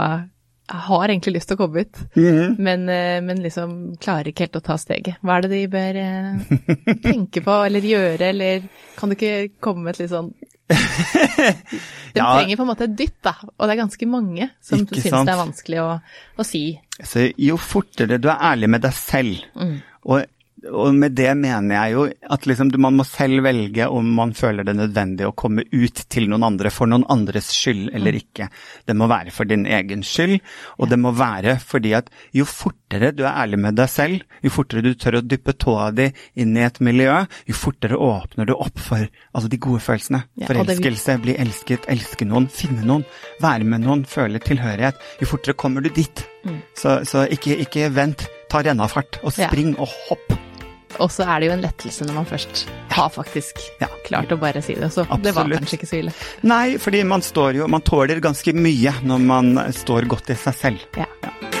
har 0.71 1.09
egentlig 1.09 1.33
lyst 1.35 1.49
til 1.51 1.57
å 1.57 1.59
komme 1.65 1.81
ut, 1.83 1.97
men, 2.15 2.85
-hmm. 2.89 3.21
men 3.27 3.41
liksom 3.43 3.97
klarer 3.99 4.29
ikke 4.29 4.45
helt 4.45 4.55
å 4.55 4.63
ta 4.63 4.77
steget. 4.77 5.15
Hva 5.21 5.37
er 5.37 5.41
det 5.41 5.49
de 5.51 5.67
bør 5.67 5.95
eh, 5.99 6.95
tenke 7.09 7.41
på 7.41 7.57
eller 7.65 7.81
gjøre, 7.81 8.29
eller 8.29 8.61
kan 8.97 9.09
du 9.09 9.15
ikke 9.15 9.49
komme 9.59 9.83
med 9.83 9.95
et 9.95 9.99
litt 9.99 10.13
sånn 10.13 10.31
De 12.13 12.19
Ja. 12.19 12.39
trenger 12.39 12.55
på 12.55 12.61
en 12.61 12.67
måte 12.67 12.83
et 12.87 12.97
dytt, 12.97 13.17
da, 13.23 13.33
og 13.43 13.67
det 13.67 13.73
er 13.73 13.81
ganske 13.81 14.07
mange 14.07 14.49
som 14.61 14.79
Ikke 14.79 15.01
syns 15.01 15.09
sant? 15.09 15.27
det 15.27 15.33
er 15.33 15.39
vanskelig 15.39 15.79
å, 15.81 16.01
å 16.37 16.43
si. 16.47 16.79
Så 17.03 17.31
jo 17.37 17.57
fortere 17.57 18.19
du 18.21 18.29
er 18.29 18.39
ærlig 18.51 18.69
med 18.69 18.81
deg 18.81 18.93
selv, 18.93 19.43
og, 20.09 20.23
og 20.69 20.95
med 20.97 21.15
det 21.17 21.31
mener 21.39 21.75
jeg 21.75 21.95
jo 21.95 22.05
at 22.35 22.47
liksom 22.49 22.71
man 22.81 22.99
må 22.99 23.05
selv 23.07 23.43
velge 23.45 23.87
om 23.89 24.11
man 24.17 24.33
føler 24.37 24.67
det 24.67 24.75
nødvendig 24.77 25.27
å 25.27 25.35
komme 25.37 25.65
ut 25.71 26.03
til 26.11 26.29
noen 26.29 26.45
andre 26.51 26.73
for 26.73 26.89
noen 26.89 27.07
andres 27.11 27.49
skyld 27.55 27.89
eller 27.97 28.17
ikke. 28.19 28.49
Det 28.85 28.97
må 28.97 29.09
være 29.11 29.33
for 29.33 29.49
din 29.49 29.65
egen 29.65 30.05
skyld, 30.05 30.39
og 30.77 30.91
det 30.91 31.01
må 31.01 31.13
være 31.17 31.57
fordi 31.61 31.95
at 31.97 32.11
jo 32.37 32.47
fortere 32.91 33.11
du 33.15 33.23
er 33.23 33.35
ærlig 33.39 33.59
med 33.59 33.75
deg 33.77 33.89
selv, 33.89 34.21
jo 34.43 34.49
fortere 34.51 34.81
du 34.83 34.93
tør 34.99 35.19
å 35.19 35.21
dyppe 35.23 35.53
tåa 35.57 35.91
di 35.95 36.09
inn 36.41 36.55
i 36.57 36.63
et 36.65 36.79
miljø, 36.83 37.21
jo 37.47 37.53
fortere 37.55 37.95
åpner 37.97 38.45
du 38.49 38.53
opp 38.53 38.79
for 38.79 39.05
altså 39.33 39.49
de 39.49 39.57
gode 39.61 39.79
følelsene. 39.81 40.23
Ja, 40.41 40.47
Forelskelse, 40.49 41.15
bli 41.23 41.35
elsket, 41.39 41.87
elske 41.91 42.25
noen, 42.27 42.49
finne 42.51 42.83
noen, 42.85 43.05
være 43.41 43.63
med 43.67 43.81
noen, 43.85 44.03
føle 44.05 44.39
tilhørighet. 44.43 44.95
Jo 45.21 45.27
fortere 45.31 45.53
kommer 45.55 45.81
du 45.85 45.89
dit. 45.89 46.25
Så, 46.75 46.99
så 47.07 47.25
ikke, 47.31 47.55
ikke 47.63 47.89
vent, 47.93 48.27
ta 48.49 48.61
rennafart, 48.65 49.21
og 49.23 49.31
Ja. 49.37 49.47
spring 49.47 49.75
og 49.79 49.87
hopp. 50.09 50.33
Og 50.99 51.07
så 51.09 51.23
er 51.23 51.39
det 51.39 51.47
jo 51.47 51.53
en 51.53 51.61
lettelse 51.63 52.03
når 52.05 52.13
man 52.17 52.25
først 52.27 52.65
har 52.91 53.09
faktisk 53.09 53.61
Ja. 53.79 53.87
klart 54.05 54.27
å 54.29 54.37
bare 54.37 54.61
si 54.61 54.73
det. 54.75 54.91
Så 54.91 55.05
det 55.23 55.33
var 55.33 55.47
kanskje 55.47 55.77
ikke 55.79 55.87
så 55.87 55.99
ille. 56.01 56.13
Nei, 56.43 56.75
fordi 56.77 57.05
man 57.07 57.21
står 57.21 57.55
jo, 57.55 57.67
man 57.67 57.81
tåler 57.81 58.19
ganske 58.19 58.51
mye 58.53 58.91
når 59.01 59.19
man 59.23 59.55
står 59.71 60.05
godt 60.11 60.29
i 60.31 60.35
seg 60.35 60.53
selv. 60.53 60.79
Ja. 60.97 61.05
Ja. 61.23 61.60